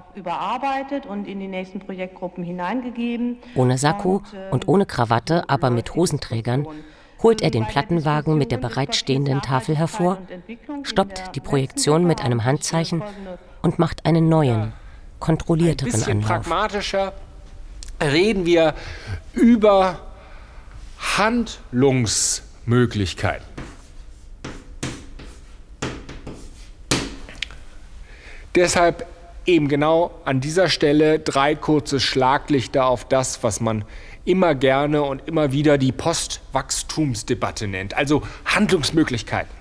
Ohne 3.54 3.78
Sakko 3.78 4.22
und 4.50 4.68
ohne 4.68 4.86
Krawatte, 4.86 5.48
aber 5.48 5.70
mit 5.70 5.94
Hosenträgern, 5.94 6.66
holt 7.22 7.42
er 7.42 7.50
den 7.50 7.66
Plattenwagen 7.66 8.38
mit 8.38 8.52
der 8.52 8.58
bereitstehenden 8.58 9.42
Tafel 9.42 9.76
hervor, 9.76 10.18
stoppt 10.82 11.34
die 11.34 11.40
Projektion 11.40 12.06
mit 12.06 12.22
einem 12.22 12.44
Handzeichen 12.44 13.02
und 13.62 13.78
macht 13.78 14.04
einen 14.06 14.28
neuen, 14.28 14.72
kontrollierteren 15.18 15.92
bisschen 15.92 16.18
Anlauf. 16.18 16.28
pragmatischer 16.28 17.12
reden 18.00 18.46
wir 18.46 18.74
über 19.32 19.98
Handlungsmöglichkeiten. 21.16 23.44
Deshalb 28.58 29.06
eben 29.46 29.68
genau 29.68 30.10
an 30.24 30.40
dieser 30.40 30.68
Stelle 30.68 31.20
drei 31.20 31.54
kurze 31.54 32.00
Schlaglichter 32.00 32.86
auf 32.86 33.04
das, 33.04 33.44
was 33.44 33.60
man 33.60 33.84
immer 34.24 34.56
gerne 34.56 35.02
und 35.02 35.28
immer 35.28 35.52
wieder 35.52 35.78
die 35.78 35.92
Postwachstumsdebatte 35.92 37.68
nennt, 37.68 37.94
also 37.94 38.22
Handlungsmöglichkeiten. 38.46 39.54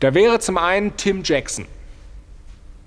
Da 0.00 0.14
wäre 0.14 0.38
zum 0.38 0.56
einen 0.56 0.96
Tim 0.96 1.20
Jackson 1.22 1.66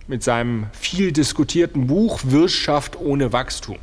mit 0.08 0.24
seinem 0.24 0.66
viel 0.74 1.12
diskutierten 1.12 1.86
Buch 1.86 2.22
Wirtschaft 2.24 2.99
ohne 2.99 3.32
Wachstum. 3.32 3.78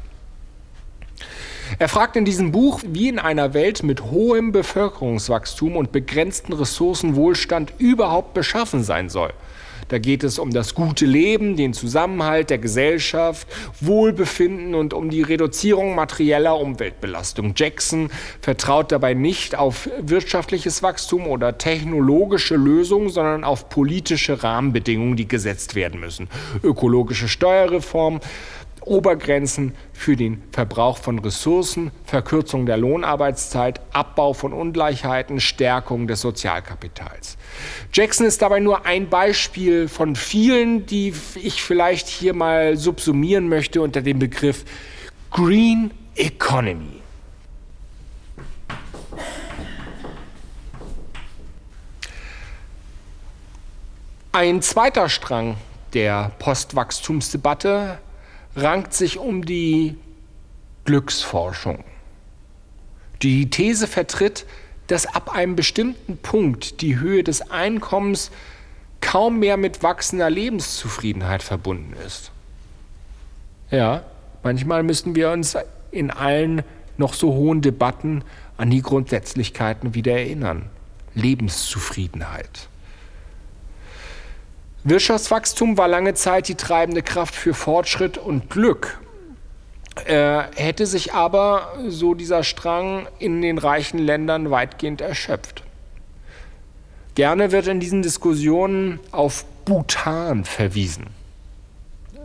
Er 1.78 1.88
fragt 1.88 2.16
in 2.16 2.24
diesem 2.24 2.50
Buch, 2.50 2.80
wie 2.84 3.08
in 3.08 3.20
einer 3.20 3.54
Welt 3.54 3.84
mit 3.84 4.02
hohem 4.02 4.50
Bevölkerungswachstum 4.50 5.76
und 5.76 5.92
begrenzten 5.92 6.52
Ressourcenwohlstand 6.52 7.74
überhaupt 7.78 8.34
beschaffen 8.34 8.82
sein 8.82 9.08
soll. 9.08 9.32
Da 9.92 9.98
geht 9.98 10.24
es 10.24 10.38
um 10.38 10.52
das 10.52 10.74
gute 10.74 11.04
Leben, 11.04 11.54
den 11.54 11.74
Zusammenhalt 11.74 12.48
der 12.48 12.56
Gesellschaft, 12.56 13.46
Wohlbefinden 13.78 14.74
und 14.74 14.94
um 14.94 15.10
die 15.10 15.20
Reduzierung 15.20 15.94
materieller 15.94 16.58
Umweltbelastung. 16.58 17.52
Jackson 17.54 18.08
vertraut 18.40 18.90
dabei 18.90 19.12
nicht 19.12 19.54
auf 19.54 19.90
wirtschaftliches 20.00 20.82
Wachstum 20.82 21.26
oder 21.26 21.58
technologische 21.58 22.56
Lösungen, 22.56 23.10
sondern 23.10 23.44
auf 23.44 23.68
politische 23.68 24.42
Rahmenbedingungen, 24.42 25.16
die 25.16 25.28
gesetzt 25.28 25.74
werden 25.74 26.00
müssen. 26.00 26.28
Ökologische 26.62 27.28
Steuerreform, 27.28 28.20
Obergrenzen 28.86 29.74
für 29.92 30.16
den 30.16 30.42
Verbrauch 30.52 30.98
von 30.98 31.18
Ressourcen, 31.18 31.90
Verkürzung 32.04 32.66
der 32.66 32.76
Lohnarbeitszeit, 32.76 33.80
Abbau 33.92 34.32
von 34.32 34.52
Ungleichheiten, 34.52 35.40
Stärkung 35.40 36.06
des 36.06 36.20
Sozialkapitals. 36.20 37.36
Jackson 37.92 38.26
ist 38.26 38.42
dabei 38.42 38.60
nur 38.60 38.86
ein 38.86 39.08
Beispiel 39.08 39.88
von 39.88 40.16
vielen, 40.16 40.86
die 40.86 41.14
ich 41.36 41.62
vielleicht 41.62 42.08
hier 42.08 42.34
mal 42.34 42.76
subsumieren 42.76 43.48
möchte 43.48 43.82
unter 43.82 44.02
dem 44.02 44.18
Begriff 44.18 44.64
Green 45.30 45.90
Economy. 46.14 47.00
Ein 54.34 54.62
zweiter 54.62 55.10
Strang 55.10 55.56
der 55.92 56.32
Postwachstumsdebatte 56.38 57.98
rankt 58.56 58.94
sich 58.94 59.18
um 59.18 59.44
die 59.44 59.96
Glücksforschung. 60.84 61.84
Die 63.22 63.48
These 63.50 63.86
vertritt, 63.86 64.46
dass 64.88 65.06
ab 65.06 65.34
einem 65.34 65.56
bestimmten 65.56 66.18
Punkt 66.18 66.80
die 66.80 66.98
Höhe 66.98 67.22
des 67.22 67.50
Einkommens 67.50 68.30
kaum 69.00 69.38
mehr 69.38 69.56
mit 69.56 69.82
wachsender 69.82 70.28
Lebenszufriedenheit 70.28 71.42
verbunden 71.42 71.94
ist. 72.06 72.30
Ja, 73.70 74.04
manchmal 74.42 74.82
müssen 74.82 75.14
wir 75.14 75.30
uns 75.30 75.56
in 75.90 76.10
allen 76.10 76.62
noch 76.98 77.14
so 77.14 77.32
hohen 77.32 77.62
Debatten 77.62 78.22
an 78.56 78.70
die 78.70 78.82
Grundsätzlichkeiten 78.82 79.94
wieder 79.94 80.12
erinnern. 80.12 80.68
Lebenszufriedenheit. 81.14 82.68
Wirtschaftswachstum 84.84 85.78
war 85.78 85.86
lange 85.86 86.14
Zeit 86.14 86.48
die 86.48 86.56
treibende 86.56 87.02
Kraft 87.02 87.36
für 87.36 87.54
Fortschritt 87.54 88.18
und 88.18 88.50
Glück. 88.50 88.98
Äh, 90.06 90.42
hätte 90.56 90.86
sich 90.86 91.14
aber, 91.14 91.74
so 91.86 92.14
dieser 92.14 92.42
Strang, 92.42 93.06
in 93.20 93.42
den 93.42 93.58
reichen 93.58 93.98
Ländern 93.98 94.50
weitgehend 94.50 95.00
erschöpft. 95.00 95.62
Gerne 97.14 97.52
wird 97.52 97.68
in 97.68 97.78
diesen 97.78 98.02
Diskussionen 98.02 98.98
auf 99.12 99.44
Bhutan 99.64 100.44
verwiesen. 100.44 101.08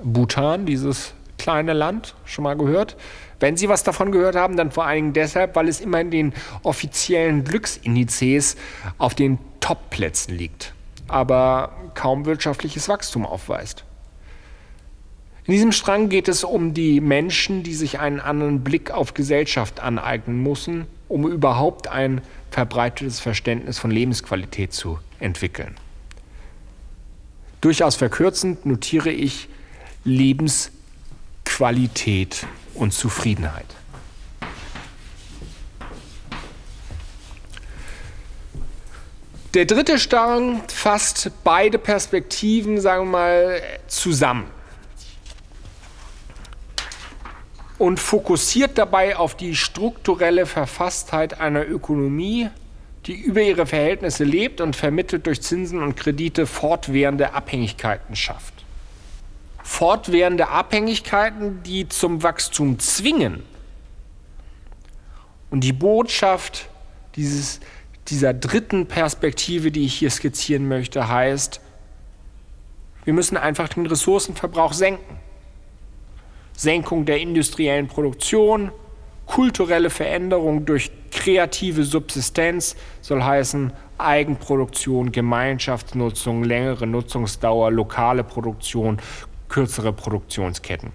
Bhutan, 0.03 0.66
dieses 0.66 1.14
kleine 1.38 1.74
Land, 1.74 2.16
schon 2.26 2.43
mal 2.43 2.58
gehört? 2.58 2.95
Wenn 3.39 3.55
Sie 3.55 3.70
was 3.70 3.84
davon 3.84 4.12
gehört 4.12 4.36
haben, 4.36 4.58
dann 4.58 4.72
vor 4.72 4.86
allen 4.86 4.95
Dingen 4.95 5.14
deshalb, 5.14 5.55
weil 5.55 5.68
es 5.68 5.80
immer 5.80 6.01
in 6.01 6.10
den 6.10 6.34
offiziellen 6.64 7.43
Glücksindizes 7.43 8.55
auf 8.97 9.14
den 9.14 9.38
Top-Plätzen 9.60 10.36
liegt 10.36 10.74
aber 11.08 11.72
kaum 11.93 12.26
wirtschaftliches 12.26 12.89
Wachstum 12.89 13.26
aufweist. 13.26 13.86
In 15.45 15.53
diesem 15.53 15.72
Strang 15.72 16.10
geht 16.10 16.28
es 16.28 16.43
um 16.43 16.74
die 16.74 16.99
Menschen, 16.99 17.64
die 17.64 17.74
sich 17.74 17.99
einen 17.99 18.20
anderen 18.20 18.66
Blick 18.66 18.91
auf 18.91 19.14
Gesellschaft 19.14 19.80
aneignen 19.80 20.43
müssen, 20.43 20.88
um 21.08 21.26
überhaupt 21.26 21.88
ein 21.88 22.20
verbreitetes 22.51 23.22
Verständnis 23.22 23.80
von 23.80 23.89
Lebensqualität 23.89 24.74
zu 24.74 24.99
entwickeln. 25.20 25.78
Durchaus 27.62 27.95
verkürzend 27.95 28.66
notiere 28.66 29.10
ich 29.10 29.47
Lebensqualität 30.03 32.45
und 32.74 32.91
Zufriedenheit. 32.93 33.78
Der 39.58 39.66
dritte 39.66 39.97
Strang 39.97 40.62
fasst 40.68 41.32
beide 41.43 41.80
Perspektiven, 41.80 42.80
sagen 42.80 43.05
wir 43.05 43.12
mal, 43.12 43.62
zusammen 43.88 44.45
und 47.80 47.99
fokussiert 47.99 48.78
dabei 48.78 49.18
auf 49.18 49.36
die 49.36 49.55
strukturelle 49.55 50.45
Verfasstheit 50.45 51.41
einer 51.41 51.68
Ökonomie, 51.68 52.49
die 53.08 53.14
über 53.14 53.41
ihre 53.41 53.66
Verhältnisse 53.66 54.26
lebt 54.26 54.62
und 54.62 54.76
vermittelt 54.76 55.26
durch 55.26 55.41
Zinsen 55.41 55.82
und 55.82 55.97
Kredite 55.97 56.45
fortwährende 56.45 57.34
Abhängigkeiten 57.34 58.16
schafft. 58.16 58.53
Fortwährende 59.64 60.49
Abhängigkeiten, 60.49 61.64
die 61.64 61.89
zum 61.89 62.22
Wachstum 62.22 62.78
zwingen. 62.78 63.41
Und 65.49 65.62
die 65.62 65.74
Botschaft 65.74 66.70
dieses 67.16 67.60
dieser 68.10 68.34
dritten 68.34 68.88
Perspektive, 68.88 69.72
die 69.72 69.86
ich 69.86 69.95
hier 69.95 70.10
skizzieren 70.10 70.68
möchte, 70.68 71.08
heißt, 71.08 71.62
wir 73.05 73.14
müssen 73.14 73.38
einfach 73.38 73.70
den 73.70 73.86
Ressourcenverbrauch 73.86 74.74
senken. 74.74 75.18
Senkung 76.55 77.05
der 77.05 77.20
industriellen 77.20 77.88
Produktion, 77.88 78.72
kulturelle 79.26 79.89
Veränderung 79.89 80.66
durch 80.66 80.91
Kreative 81.12 81.84
Subsistenz 81.84 82.76
soll 83.01 83.24
heißen 83.24 83.72
Eigenproduktion, 83.97 85.12
Gemeinschaftsnutzung, 85.12 86.43
längere 86.43 86.88
Nutzungsdauer, 86.88 87.72
lokale 87.72 88.24
Produktion, 88.24 88.97
kürzere 89.49 89.93
Produktionsketten. 89.93 90.91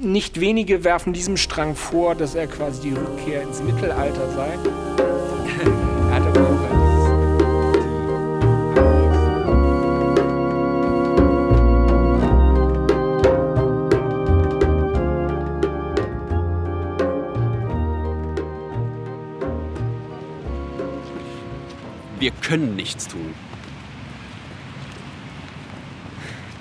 Nicht 0.00 0.40
wenige 0.40 0.84
werfen 0.84 1.12
diesem 1.12 1.36
Strang 1.36 1.74
vor, 1.74 2.14
dass 2.14 2.34
er 2.34 2.46
quasi 2.46 2.90
die 2.90 2.94
Rückkehr 2.94 3.42
ins 3.42 3.62
Mittelalter 3.62 4.30
sei. 4.30 5.05
Wir 22.26 22.32
können 22.42 22.74
nichts 22.74 23.06
tun. 23.06 23.34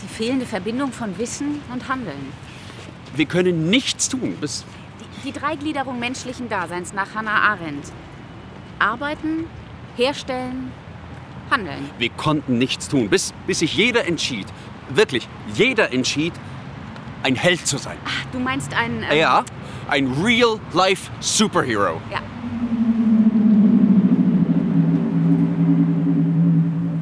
Die 0.04 0.08
fehlende 0.08 0.46
Verbindung 0.46 0.92
von 0.92 1.18
Wissen 1.18 1.60
und 1.74 1.88
Handeln. 1.88 2.34
Wir 3.16 3.26
können 3.26 3.70
nichts 3.70 4.08
tun, 4.08 4.36
bis 4.40 4.64
Die 5.24 5.32
Dreigliederung 5.32 6.00
menschlichen 6.00 6.50
Daseins 6.50 6.94
nach 6.94 7.16
Hannah 7.16 7.42
Arendt. 7.42 7.92
Arbeiten, 8.86 9.48
herstellen, 9.98 10.72
handeln. 11.50 11.90
wir 11.98 12.10
konnten 12.12 12.60
nichts 12.60 12.88
tun, 12.88 13.10
bis, 13.10 13.34
bis 13.48 13.60
sich 13.60 13.76
jeder 13.76 14.06
entschied, 14.06 14.46
wirklich 14.90 15.28
jeder 15.56 15.92
entschied, 15.92 16.34
ein 17.24 17.34
Held 17.34 17.66
zu 17.66 17.78
sein. 17.80 17.98
Du 18.32 18.38
meinst 18.38 18.76
ein... 18.76 19.04
ähm, 19.10 19.18
Ja, 19.18 19.44
ein 19.88 20.12
Real-Life 20.24 21.10
Superhero. 21.20 22.00
Ja. 22.12 22.20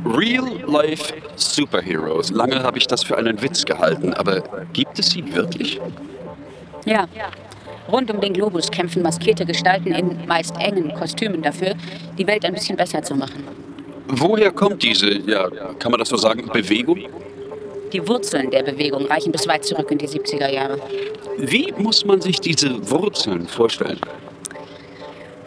Real-Life 0.06 1.14
Superheroes. 1.36 2.32
Lange 2.32 2.64
habe 2.64 2.78
ich 2.78 2.88
das 2.88 3.04
für 3.04 3.18
einen 3.18 3.42
Witz 3.42 3.66
gehalten, 3.66 4.14
aber 4.14 4.42
gibt 4.72 5.00
es 5.00 5.10
sie 5.10 5.36
wirklich? 5.36 5.82
Ja. 6.86 7.08
Rund 7.92 8.10
um 8.12 8.22
den 8.22 8.34
Globus 8.34 8.72
kämpfen 8.72 9.04
maskierte 9.04 9.46
Gestalten 9.46 9.94
in 9.94 10.26
meist 10.28 10.56
engen 10.58 10.94
Kostümen 10.94 11.42
dafür, 11.42 11.76
die 12.18 12.26
Welt 12.26 12.46
ein 12.46 12.54
bisschen 12.54 12.78
besser 12.78 13.04
zu 13.04 13.16
machen. 13.16 13.44
Woher 14.08 14.52
kommt 14.52 14.84
diese, 14.84 15.10
ja, 15.30 15.50
kann 15.80 15.92
man 15.92 16.00
das 16.00 16.10
so 16.10 16.18
sagen, 16.18 16.50
Bewegung? 16.52 17.00
Die 17.92 18.08
Wurzeln 18.08 18.50
der 18.52 18.64
Bewegung 18.64 19.06
reichen 19.06 19.32
bis 19.32 19.48
weit 19.48 19.66
zurück 19.66 19.92
in 19.92 19.98
die 19.98 20.08
70er 20.08 20.50
Jahre. 20.50 20.80
Wie 21.38 21.74
muss 21.78 22.06
man 22.06 22.22
sich 22.22 22.40
diese 22.40 22.90
Wurzeln 22.90 23.48
vorstellen? 23.48 24.00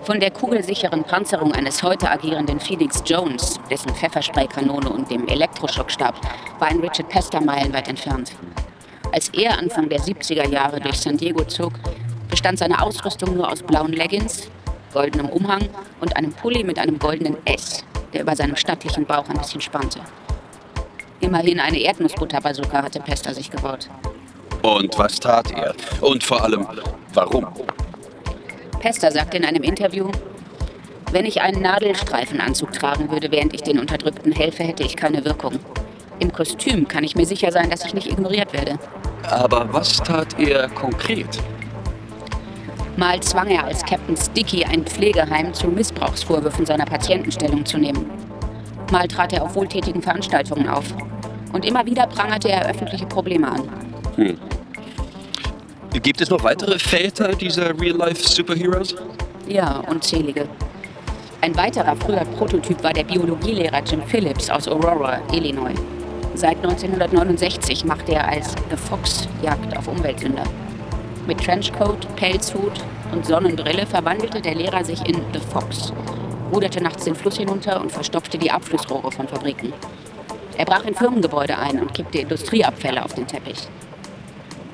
Von 0.03 0.21
der 0.21 0.31
kugelsicheren 0.31 1.03
Panzerung 1.03 1.53
eines 1.53 1.83
heute 1.83 2.09
agierenden 2.09 2.61
Felix 2.61 3.03
Jones, 3.05 3.59
dessen 3.69 3.91
Pfefferspraykanone 3.91 4.89
und 4.89 5.11
dem 5.11 5.27
Elektroschockstab, 5.27 6.15
war 6.61 6.69
ein 6.69 6.79
Richard 6.79 7.09
Pester 7.09 7.41
meilenweit 7.41 7.89
entfernt. 7.89 8.33
Als 9.13 9.31
er 9.31 9.59
Anfang 9.59 9.89
der 9.89 9.99
70er 9.99 10.49
Jahre 10.49 10.81
durch 10.81 11.01
San 11.01 11.17
Diego 11.17 11.45
zog, 11.45 11.73
bestand 12.37 12.59
seine 12.59 12.83
Ausrüstung 12.83 13.35
nur 13.35 13.51
aus 13.51 13.63
blauen 13.63 13.95
Leggings, 13.95 14.51
goldenem 14.93 15.31
Umhang 15.31 15.71
und 16.03 16.15
einem 16.19 16.35
Pulli 16.35 16.65
mit 16.65 16.79
einem 16.79 16.99
goldenen 16.99 17.35
S, 17.47 17.83
der 18.13 18.21
über 18.21 18.37
seinem 18.37 18.57
stattlichen 18.57 19.07
Bauch 19.07 19.27
ein 19.31 19.39
bisschen 19.39 19.63
spannte. 19.63 20.01
Immerhin 21.21 21.61
eine 21.61 21.79
Erdnussbutterbazooka 21.79 22.83
hatte 22.83 23.01
Pester 23.01 23.33
sich 23.33 23.51
gebaut. 23.51 23.89
Und 24.61 24.99
was 24.99 25.19
tat 25.19 25.51
er? 25.53 25.75
Und 26.03 26.23
vor 26.23 26.43
allem, 26.45 26.67
warum? 27.15 27.47
Pester 28.81 29.11
sagte 29.11 29.39
in 29.39 29.47
einem 29.47 29.63
Interview, 29.63 30.11
wenn 31.13 31.25
ich 31.25 31.41
einen 31.41 31.63
Nadelstreifenanzug 31.63 32.71
tragen 32.73 33.11
würde, 33.11 33.31
während 33.31 33.55
ich 33.55 33.63
den 33.63 33.79
Unterdrückten 33.79 34.33
helfe, 34.33 34.63
hätte 34.63 34.83
ich 34.83 34.95
keine 34.95 35.25
Wirkung. 35.25 35.59
Im 36.19 36.31
Kostüm 36.31 36.87
kann 36.87 37.03
ich 37.03 37.17
mir 37.17 37.25
sicher 37.25 37.51
sein, 37.51 37.71
dass 37.71 37.87
ich 37.87 37.95
nicht 37.95 38.11
ignoriert 38.13 38.53
werde. 38.53 38.79
Aber 39.23 39.73
was 39.73 39.97
tat 39.97 40.39
er 40.39 40.69
konkret? 40.69 41.41
Mal 42.97 43.21
zwang 43.21 43.49
er 43.49 43.65
als 43.65 43.85
Captain 43.85 44.17
Sticky 44.17 44.65
ein 44.65 44.83
Pflegeheim 44.85 45.53
zu 45.53 45.69
Missbrauchsvorwürfen 45.69 46.65
seiner 46.65 46.87
Patientenstellung 46.87 47.65
zu 47.67 47.77
nehmen. 47.77 48.11
Mal 48.91 49.07
trat 49.07 49.35
er 49.35 49.43
auf 49.43 49.55
wohltätigen 49.55 50.01
Veranstaltungen 50.01 50.67
auf. 50.67 50.85
Und 51.53 51.67
immer 51.67 51.85
wieder 51.85 52.07
prangerte 52.07 52.49
er 52.49 52.67
öffentliche 52.67 53.05
Probleme 53.05 53.49
an. 53.49 53.63
Hm. 54.17 54.39
Gibt 56.03 56.23
es 56.23 56.31
noch 56.31 56.43
weitere 56.43 56.79
Väter 56.79 57.35
dieser 57.35 57.79
Real-Life-Superheroes? 57.79 58.97
Ja, 59.47 59.81
unzählige. 59.89 60.49
Ein 61.43 61.55
weiterer 61.55 61.97
früher 61.97 62.25
Prototyp 62.39 62.83
war 62.83 62.95
der 62.95 63.05
Biologielehrer 63.05 63.83
Jim 63.85 64.03
Phillips 64.03 64.49
aus 64.49 64.69
Aurora, 64.69 65.21
Illinois. 65.33 65.75
Seit 66.35 66.57
1969 66.57 67.85
machte 67.85 68.13
er 68.13 68.29
als 68.29 68.55
The 68.71 68.77
Fox 68.77 69.29
Jagd 69.43 69.77
auf 69.77 69.87
Umweltsünder. 69.87 70.45
Mit 71.27 71.43
Trenchcoat, 71.43 72.15
Pelzhut 72.15 72.81
und 73.13 73.27
Sonnenbrille 73.27 73.85
verwandelte 73.85 74.41
der 74.41 74.55
Lehrer 74.55 74.85
sich 74.85 75.05
in 75.09 75.17
The 75.33 75.41
Fox, 75.41 75.93
ruderte 76.53 76.81
nachts 76.81 77.05
den 77.05 77.17
Fluss 77.17 77.37
hinunter 77.37 77.81
und 77.81 77.91
verstopfte 77.91 78.39
die 78.39 78.53
Abflussrohre 78.53 79.11
von 79.11 79.27
Fabriken. 79.27 79.73
Er 80.57 80.65
brach 80.65 80.85
in 80.85 80.95
Firmengebäude 80.95 81.59
ein 81.59 81.81
und 81.81 81.93
kippte 81.93 82.19
Industrieabfälle 82.19 83.05
auf 83.05 83.15
den 83.15 83.27
Teppich. 83.27 83.69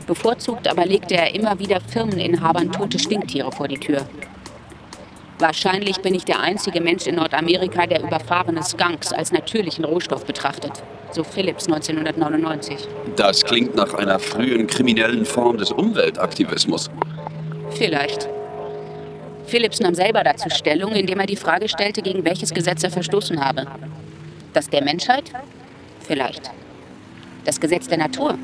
Bevorzugt 0.07 0.69
aber 0.69 0.85
legte 0.85 1.15
er 1.17 1.35
immer 1.35 1.59
wieder 1.59 1.81
Firmeninhabern 1.81 2.71
tote 2.71 2.99
Stinktiere 2.99 3.51
vor 3.51 3.69
die 3.69 3.79
Tür. 3.79 4.07
Wahrscheinlich 5.39 6.03
bin 6.03 6.15
ich 6.15 6.25
der 6.25 6.41
einzige 6.41 6.83
Mensch 6.83 7.07
in 7.07 7.15
Nordamerika, 7.15 7.87
der 7.87 8.03
überfahrene 8.03 8.63
Skunks 8.63 9.13
als 9.13 9.33
natürlichen 9.33 9.87
Rohstoff 9.87 10.27
betrachtet. 10.27 10.83
So 11.13 11.23
Phillips 11.23 11.67
1999. 11.67 12.89
Das 13.17 13.45
klingt 13.45 13.75
nach 13.75 13.93
einer 13.95 14.19
frühen 14.19 14.67
kriminellen 14.67 15.27
Form 15.27 15.59
des 15.59 15.71
Umweltaktivismus. 15.71 16.91
Vielleicht. 17.71 18.29
Phillips 19.47 19.81
nahm 19.81 19.95
selber 19.95 20.25
dazu 20.25 20.49
Stellung, 20.49 20.93
indem 20.93 21.21
er 21.21 21.27
die 21.27 21.37
Frage 21.37 21.69
stellte, 21.69 22.01
gegen 22.01 22.25
welches 22.25 22.55
Gesetz 22.55 22.83
er 22.83 22.91
verstoßen 22.91 23.45
habe. 23.45 23.67
Das 24.55 24.71
der 24.71 24.83
Menschheit? 24.83 25.25
Vielleicht. 26.01 26.51
Das 27.45 27.61
Gesetz 27.61 27.89
der 27.89 27.99
Natur? 27.99 28.39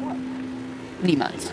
Niemals. 1.03 1.53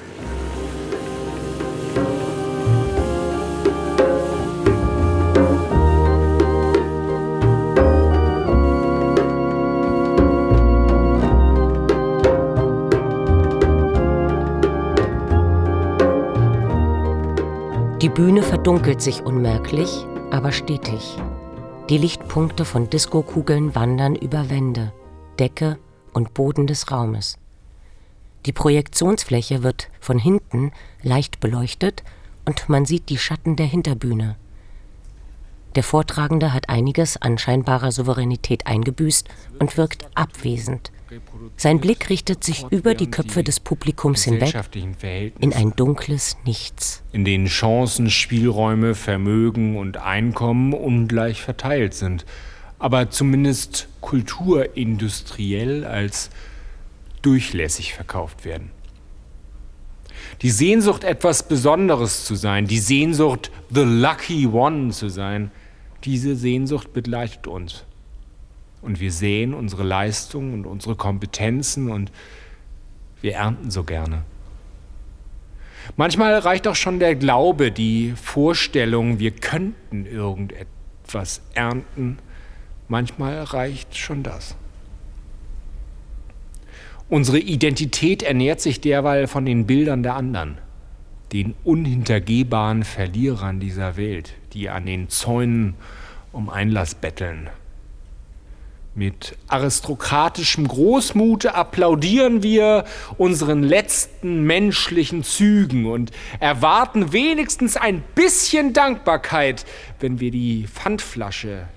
Bühne 18.15 18.43
verdunkelt 18.43 19.01
sich 19.01 19.23
unmerklich, 19.23 20.05
aber 20.31 20.53
stetig. 20.53 21.17
Die 21.89 21.97
Lichtpunkte 21.97 22.63
von 22.63 22.89
Diskokugeln 22.89 23.75
wandern 23.75 24.15
über 24.15 24.49
Wände, 24.49 24.93
Decke 25.37 25.77
und 26.13 26.33
Boden 26.33 26.65
des 26.65 26.91
Raumes. 26.91 27.37
Die 28.45 28.53
Projektionsfläche 28.53 29.63
wird 29.63 29.89
von 29.99 30.17
hinten 30.17 30.71
leicht 31.01 31.41
beleuchtet 31.41 32.03
und 32.45 32.69
man 32.69 32.85
sieht 32.85 33.09
die 33.09 33.17
Schatten 33.17 33.57
der 33.57 33.65
Hinterbühne. 33.65 34.37
Der 35.75 35.83
Vortragende 35.83 36.53
hat 36.53 36.69
einiges 36.69 37.17
an 37.17 37.37
scheinbarer 37.37 37.91
Souveränität 37.91 38.65
eingebüßt 38.65 39.27
und 39.59 39.75
wirkt 39.75 40.07
abwesend. 40.15 40.91
Sein 41.57 41.79
Blick 41.79 42.09
richtet 42.09 42.43
sich 42.43 42.65
über 42.71 42.95
die 42.95 43.11
Köpfe 43.11 43.43
des 43.43 43.59
Publikums 43.59 44.23
hinweg 44.23 44.55
in 45.39 45.53
ein 45.53 45.75
dunkles 45.75 46.37
Nichts. 46.45 47.03
in 47.11 47.25
denen 47.25 47.47
Chancen, 47.47 48.09
Spielräume, 48.09 48.95
Vermögen 48.95 49.77
und 49.77 49.97
Einkommen 49.97 50.73
ungleich 50.73 51.41
verteilt 51.41 51.93
sind, 51.93 52.25
aber 52.79 53.09
zumindest 53.09 53.87
kulturindustriell 54.01 55.85
als 55.85 56.29
durchlässig 57.21 57.93
verkauft 57.93 58.45
werden. 58.45 58.71
Die 60.41 60.49
Sehnsucht, 60.49 61.03
etwas 61.03 61.47
Besonderes 61.47 62.25
zu 62.25 62.35
sein, 62.35 62.65
die 62.67 62.79
Sehnsucht, 62.79 63.51
the 63.69 63.83
lucky 63.83 64.47
one 64.47 64.91
zu 64.91 65.09
sein, 65.09 65.51
diese 66.05 66.35
Sehnsucht 66.35 66.93
begleitet 66.93 67.47
uns. 67.47 67.83
Und 68.81 68.99
wir 68.99 69.11
sehen 69.11 69.53
unsere 69.53 69.83
Leistungen 69.83 70.53
und 70.53 70.65
unsere 70.65 70.95
Kompetenzen 70.95 71.89
und 71.89 72.11
wir 73.21 73.33
ernten 73.33 73.71
so 73.71 73.83
gerne. 73.83 74.23
Manchmal 75.97 76.37
reicht 76.39 76.67
auch 76.67 76.75
schon 76.75 76.99
der 76.99 77.15
Glaube, 77.15 77.71
die 77.71 78.13
Vorstellung, 78.15 79.19
wir 79.19 79.31
könnten 79.31 80.05
irgendetwas 80.05 81.41
ernten. 81.53 82.17
Manchmal 82.87 83.43
reicht 83.43 83.97
schon 83.97 84.23
das. 84.23 84.55
Unsere 87.07 87.39
Identität 87.39 88.23
ernährt 88.23 88.61
sich 88.61 88.81
derweil 88.81 89.27
von 89.27 89.45
den 89.45 89.67
Bildern 89.67 90.01
der 90.01 90.15
anderen. 90.15 90.57
Den 91.33 91.55
unhintergehbaren 91.63 92.83
Verlierern 92.83 93.59
dieser 93.59 93.97
Welt, 93.97 94.33
die 94.53 94.69
an 94.69 94.85
den 94.85 95.09
Zäunen 95.09 95.75
um 96.31 96.49
Einlass 96.49 96.95
betteln. 96.95 97.49
Mit 98.93 99.37
aristokratischem 99.49 100.69
Großmute 100.69 101.53
applaudieren 101.53 102.43
wir 102.43 102.85
unseren 103.17 103.61
letzten 103.61 104.43
menschlichen 104.43 105.23
Zügen 105.23 105.85
und 105.85 106.11
erwarten 106.39 107.11
wenigstens 107.11 107.75
ein 107.75 108.01
bisschen 108.15 108.71
Dankbarkeit, 108.71 109.65
wenn 109.99 110.21
wir 110.21 110.31
die 110.31 110.65
Pfandflasche 110.67 111.67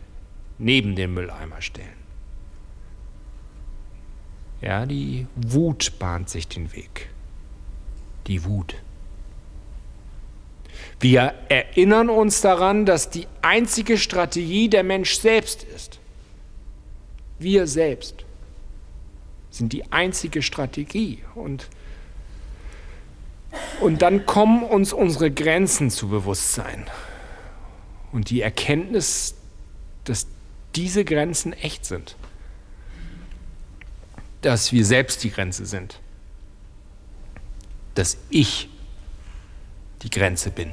neben 0.58 0.94
den 0.94 1.12
Mülleimer 1.12 1.60
stellen. 1.60 1.88
Ja, 4.60 4.86
die 4.86 5.26
Wut 5.34 5.98
bahnt 5.98 6.28
sich 6.28 6.46
den 6.46 6.72
Weg. 6.72 7.08
Die 8.28 8.44
Wut. 8.44 8.76
Wir 11.00 11.34
erinnern 11.48 12.10
uns 12.10 12.40
daran, 12.40 12.84
dass 12.84 13.10
die 13.10 13.28
einzige 13.40 13.98
Strategie 13.98 14.68
der 14.68 14.82
Mensch 14.82 15.14
selbst 15.18 15.62
ist. 15.62 16.00
Wir 17.38 17.66
selbst 17.68 18.24
sind 19.50 19.72
die 19.72 19.92
einzige 19.92 20.42
Strategie. 20.42 21.22
Und, 21.34 21.68
und 23.80 24.02
dann 24.02 24.26
kommen 24.26 24.62
uns 24.62 24.92
unsere 24.92 25.30
Grenzen 25.30 25.90
zu 25.90 26.08
Bewusstsein. 26.08 26.86
Und 28.10 28.30
die 28.30 28.40
Erkenntnis, 28.40 29.34
dass 30.04 30.26
diese 30.74 31.04
Grenzen 31.04 31.52
echt 31.52 31.84
sind. 31.84 32.16
Dass 34.42 34.72
wir 34.72 34.84
selbst 34.84 35.22
die 35.22 35.30
Grenze 35.30 35.66
sind. 35.66 36.00
Dass 37.94 38.16
ich 38.30 38.68
die 40.02 40.10
Grenze 40.10 40.50
bin. 40.50 40.72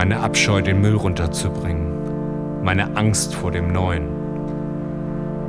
Meine 0.00 0.18
Abscheu, 0.20 0.62
den 0.62 0.80
Müll 0.80 0.96
runterzubringen, 0.96 2.62
meine 2.64 2.96
Angst 2.96 3.34
vor 3.34 3.50
dem 3.50 3.70
Neuen, 3.70 4.08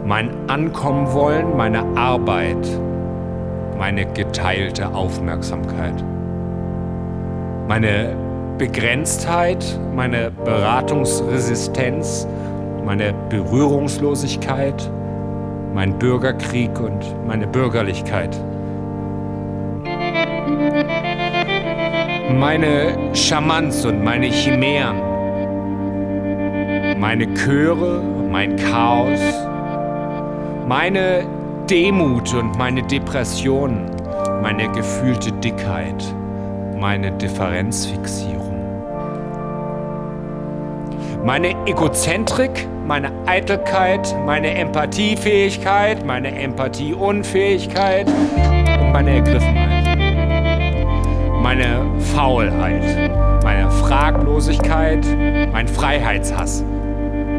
mein 0.06 0.30
Ankommen 0.50 1.14
wollen, 1.14 1.56
meine 1.56 1.82
Arbeit, 1.96 2.68
meine 3.78 4.06
geteilte 4.08 4.94
Aufmerksamkeit, 4.94 6.04
meine 7.70 8.14
Begrenztheit, 8.58 9.80
meine 9.96 10.32
Beratungsresistenz, 10.32 12.28
meine 12.84 13.14
Berührungslosigkeit, 13.30 14.92
mein 15.74 15.98
Bürgerkrieg 15.98 16.78
und 16.78 17.26
meine 17.26 17.48
Bürgerlichkeit. 17.48 18.38
Meine 22.40 22.98
Charmanz 23.14 23.86
und 23.86 24.04
meine 24.04 24.28
Chimären, 24.28 24.98
meine 27.00 27.34
Chöre, 27.34 28.02
mein 28.32 28.56
Chaos, 28.56 29.20
meine 30.68 31.26
Demut 31.70 32.34
und 32.34 32.58
meine 32.58 32.84
Depressionen, 32.84 33.90
meine 34.42 34.70
gefühlte 34.72 35.32
Dickheit, 35.34 36.04
meine 36.80 37.12
Differenzfixierung, 37.14 38.42
meine 41.24 41.56
Egozentrik, 41.66 42.68
meine 42.86 43.12
Eitelkeit, 43.26 44.16
meine 44.26 44.54
Empathiefähigkeit, 44.54 46.06
meine 46.06 46.38
Empathieunfähigkeit. 46.40 48.08
Und 48.08 48.92
meine 48.92 49.12
Ergriffenheit 49.16 49.61
meine 51.52 51.84
Faulheit, 52.16 53.12
meine 53.44 53.70
Fraglosigkeit, 53.70 55.06
mein 55.52 55.68
Freiheitshass, 55.68 56.64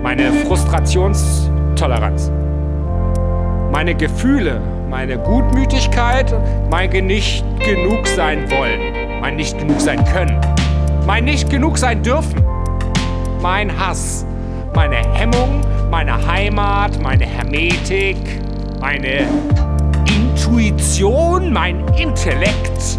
meine 0.02 0.30
Frustrationstoleranz, 0.46 2.30
meine 3.72 3.94
Gefühle, 3.94 4.60
meine 4.90 5.16
Gutmütigkeit, 5.16 6.30
mein 6.70 6.90
nicht 7.06 7.42
genug 7.60 8.06
sein 8.06 8.50
wollen, 8.50 8.80
mein 9.22 9.36
nicht 9.36 9.58
genug 9.58 9.80
sein 9.80 10.04
können, 10.04 10.38
mein 11.06 11.24
nicht 11.24 11.48
genug 11.48 11.78
sein 11.78 12.02
dürfen, 12.02 12.44
mein 13.40 13.74
Hass, 13.78 14.26
meine 14.74 14.96
Hemmung, 15.14 15.64
meine 15.90 16.26
Heimat, 16.26 17.02
meine 17.02 17.24
Hermetik, 17.24 18.18
meine 18.78 19.26
Intuition, 20.04 21.50
mein 21.50 21.82
Intellekt, 21.96 22.98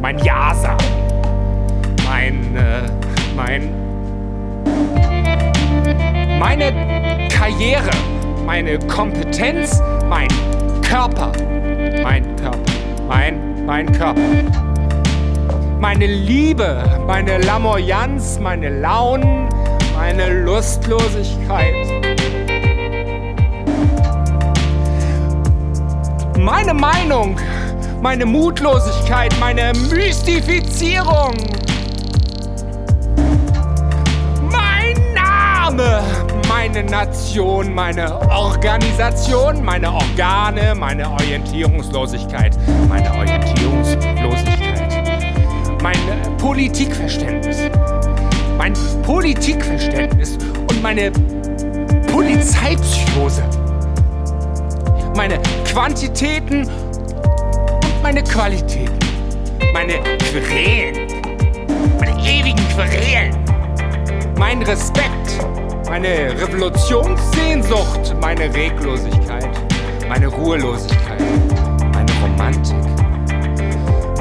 mein 0.00 0.18
Ja 0.18 0.54
sagen, 0.54 0.84
mein, 2.06 2.56
äh, 2.56 2.82
mein, 3.36 3.70
meine 6.38 7.28
Karriere, 7.28 7.90
meine 8.46 8.78
Kompetenz, 8.80 9.80
mein 10.08 10.28
Körper, 10.82 11.32
mein 12.02 12.24
Körper, 12.36 12.58
mein, 13.08 13.64
mein 13.66 13.92
Körper. 13.92 14.20
Meine 15.80 16.06
Liebe, 16.06 16.82
meine 17.06 17.38
Lamoyanz, 17.38 18.38
meine 18.40 18.80
Launen, 18.80 19.48
meine 19.94 20.42
Lustlosigkeit. 20.42 21.74
Meine 26.36 26.74
Meinung, 26.74 27.36
meine 28.00 28.26
Mutlosigkeit, 28.26 29.34
meine 29.40 29.72
Mystifizierung. 29.92 31.34
Mein 34.50 34.94
Name, 35.14 36.02
meine 36.48 36.84
Nation, 36.84 37.74
meine 37.74 38.20
Organisation, 38.30 39.64
meine 39.64 39.92
Organe, 39.92 40.74
meine 40.76 41.10
Orientierungslosigkeit, 41.10 42.56
meine 42.88 43.12
Orientierungslosigkeit, 43.12 45.82
mein 45.82 45.98
Politikverständnis, 46.38 47.58
mein 48.56 48.74
Politikverständnis 49.02 50.38
und 50.70 50.82
meine 50.82 51.10
Polizeipsychose, 52.12 53.42
meine 55.16 55.40
Quantitäten 55.64 56.68
meine 58.02 58.22
Qualität, 58.22 58.90
meine 59.72 59.94
Querelen, 60.18 61.08
meine 61.98 62.20
ewigen 62.22 62.68
Querelen, 62.74 63.36
mein 64.38 64.62
Respekt, 64.62 65.38
meine 65.88 66.32
Revolutionssehnsucht, 66.40 68.14
meine 68.20 68.52
Reglosigkeit, 68.54 69.48
meine 70.08 70.28
Ruhelosigkeit, 70.28 71.20
meine 71.92 72.12
Romantik, 72.22 72.76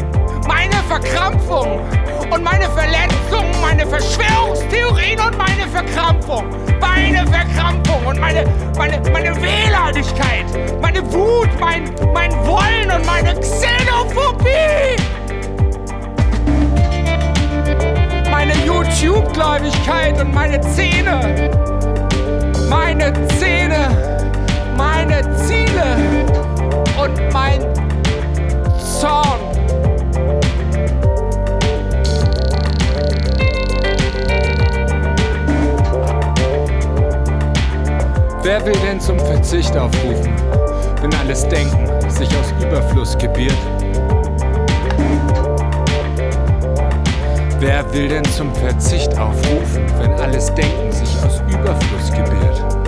meine 0.48 0.78
Verkrampfung 0.88 1.82
und 2.34 2.44
meine 2.44 2.68
Verletzung, 2.70 3.46
meine 3.62 3.86
Verschwörungstheorien 3.86 5.20
und 5.20 5.38
meine 5.38 5.68
Verkrampfung, 5.72 6.46
meine 6.80 7.28
Verkrampfung 7.28 8.06
und 8.06 8.20
meine, 8.20 8.46
meine, 8.76 9.00
meine 9.12 9.36
Wehleidigkeit, 9.42 10.46
meine 10.82 11.02
Wut, 11.14 11.50
mein, 11.60 11.84
mein 12.14 12.32
Wollen 12.46 12.92
und 12.96 13.06
meine 13.06 13.40
Xenophobie. 13.40 14.50
Meine 18.32 18.54
YouTube-Gläubigkeit 18.66 20.20
und 20.20 20.34
meine 20.34 20.60
Zähne, 20.62 21.52
meine 22.68 23.14
Zähne, 23.28 24.24
meine 24.76 25.22
Ziele 25.38 25.98
und 26.98 27.32
mein 27.32 27.62
Zorn. 29.00 29.43
Wer 38.54 38.64
will 38.68 38.80
denn 38.86 39.00
zum 39.00 39.18
Verzicht 39.18 39.76
aufrufen? 39.76 40.32
wenn 41.02 41.12
alles 41.16 41.48
Denken 41.50 41.88
sich 42.08 42.30
aus 42.38 42.54
Überfluss 42.64 43.18
gebiert? 43.18 43.58
Wer 47.60 47.92
will 47.92 48.10
denn 48.10 48.24
zum 48.26 48.54
Verzicht 48.54 49.18
aufrufen, 49.18 49.86
wenn 49.98 50.12
alles 50.14 50.54
Denken 50.54 50.92
sich 50.92 51.10
aus 51.26 51.42
Überfluss 51.52 52.12
gebiert? 52.12 52.83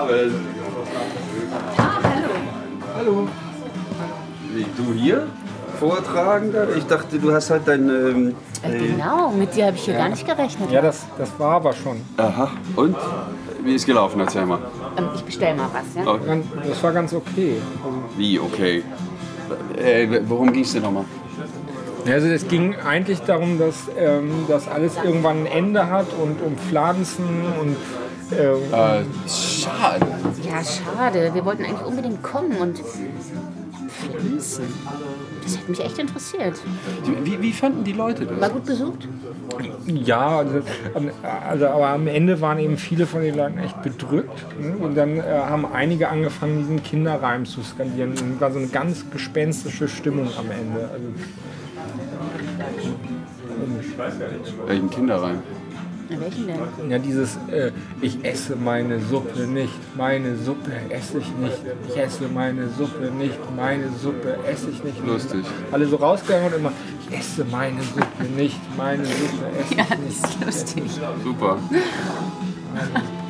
David. 0.08 0.32
hallo. 1.76 2.30
Hallo. 2.96 3.28
Wie, 4.54 4.66
du 4.76 4.92
hier? 4.94 5.26
Vortragender? 5.78 6.76
Ich 6.76 6.84
dachte, 6.86 7.18
du 7.18 7.32
hast 7.32 7.50
halt 7.50 7.62
dein. 7.66 7.88
Ähm, 7.88 8.34
Äh, 8.62 8.88
genau, 8.88 9.30
mit 9.30 9.54
dir 9.54 9.66
habe 9.66 9.76
ich 9.76 9.84
hier 9.84 9.94
gar 9.94 10.08
nicht 10.08 10.26
gerechnet. 10.26 10.70
Ja, 10.72 10.82
das, 10.82 11.06
das 11.16 11.30
war 11.38 11.56
aber 11.56 11.72
schon. 11.74 12.00
Aha. 12.16 12.50
Und? 12.74 12.96
Wie 13.62 13.74
ist 13.74 13.86
gelaufen? 13.86 14.18
Erzähl 14.20 14.46
mal. 14.46 14.58
Ähm, 14.96 15.10
ich 15.14 15.22
bestell 15.22 15.54
mal 15.54 15.68
was, 15.72 15.94
ja? 15.94 16.10
Oh. 16.10 16.18
Das 16.66 16.82
war 16.82 16.92
ganz 16.92 17.12
okay. 17.12 17.56
Also, 17.84 17.98
Wie, 18.16 18.40
okay. 18.40 18.82
Äh, 19.76 20.22
worum 20.26 20.52
ging 20.52 20.64
es 20.64 20.72
denn 20.72 20.82
nochmal? 20.82 21.04
Also 22.06 22.28
es 22.28 22.48
ging 22.48 22.74
eigentlich 22.76 23.20
darum, 23.20 23.58
dass 23.58 23.74
ähm, 23.98 24.46
das 24.48 24.66
alles 24.66 24.94
irgendwann 25.04 25.40
ein 25.40 25.46
Ende 25.46 25.90
hat 25.90 26.06
und 26.20 26.40
um 26.42 26.56
Pflanzen 26.56 27.44
und 27.60 27.76
äh, 28.32 29.00
Äh, 29.00 29.04
schade. 29.28 30.06
Ja, 30.46 30.62
schade. 30.64 31.30
Wir 31.34 31.44
wollten 31.44 31.64
eigentlich 31.64 31.86
unbedingt 31.86 32.22
kommen 32.22 32.56
und 32.58 32.80
Pflanzen. 33.88 34.64
Das 35.42 35.56
hätte 35.56 35.70
mich 35.70 35.80
echt 35.80 35.98
interessiert. 35.98 36.60
Wie, 37.24 37.40
wie 37.40 37.52
fanden 37.52 37.82
die 37.82 37.92
Leute 37.92 38.26
das? 38.26 38.40
War 38.40 38.50
gut 38.50 38.66
besucht? 38.66 39.08
Ja, 39.86 40.38
also, 40.38 40.60
also, 41.48 41.66
aber 41.68 41.88
am 41.88 42.06
Ende 42.06 42.40
waren 42.40 42.58
eben 42.58 42.76
viele 42.76 43.06
von 43.06 43.22
den 43.22 43.34
Leuten 43.36 43.58
echt 43.58 43.82
bedrückt. 43.82 44.44
Ne? 44.60 44.76
Und 44.76 44.94
dann 44.94 45.16
äh, 45.16 45.22
haben 45.22 45.64
einige 45.72 46.10
angefangen, 46.10 46.58
diesen 46.58 46.82
Kinderreim 46.82 47.46
zu 47.46 47.62
skandieren. 47.62 48.10
Und 48.10 48.40
war 48.40 48.52
so 48.52 48.58
eine 48.58 48.68
ganz 48.68 49.10
gespenstische 49.10 49.88
Stimmung 49.88 50.28
am 50.38 50.50
Ende. 50.50 50.90
Also, 50.92 51.06
Welchen 54.66 54.90
Kinderreim? 54.90 55.42
Welchen 56.08 56.46
denn? 56.46 56.90
ja, 56.90 56.98
dieses 56.98 57.36
äh, 57.50 57.70
Ich 58.00 58.24
esse 58.24 58.56
meine 58.56 59.00
Suppe 59.00 59.46
nicht, 59.46 59.72
meine 59.96 60.36
Suppe 60.36 60.72
esse 60.90 61.18
ich 61.18 61.30
nicht, 61.36 61.58
ich 61.88 61.96
esse 61.96 62.28
meine 62.28 62.68
Suppe 62.70 63.10
nicht, 63.10 63.38
meine 63.56 63.90
Suppe 64.02 64.36
esse 64.50 64.70
ich 64.70 64.82
nicht. 64.84 65.04
Lustig. 65.06 65.44
Alle 65.70 65.86
so 65.86 65.96
rausgegangen 65.96 66.46
und 66.52 66.58
immer 66.60 66.72
Ich 67.10 67.18
esse 67.18 67.44
meine 67.44 67.82
Suppe 67.82 68.24
nicht, 68.36 68.58
meine 68.76 69.04
Suppe 69.04 69.46
esse 69.60 69.72
ich 69.72 69.76
Ja, 69.76 69.84
nicht. 69.96 70.22
das 70.24 70.30
ist 70.30 70.44
lustig. 70.44 70.84
Super. 71.24 71.58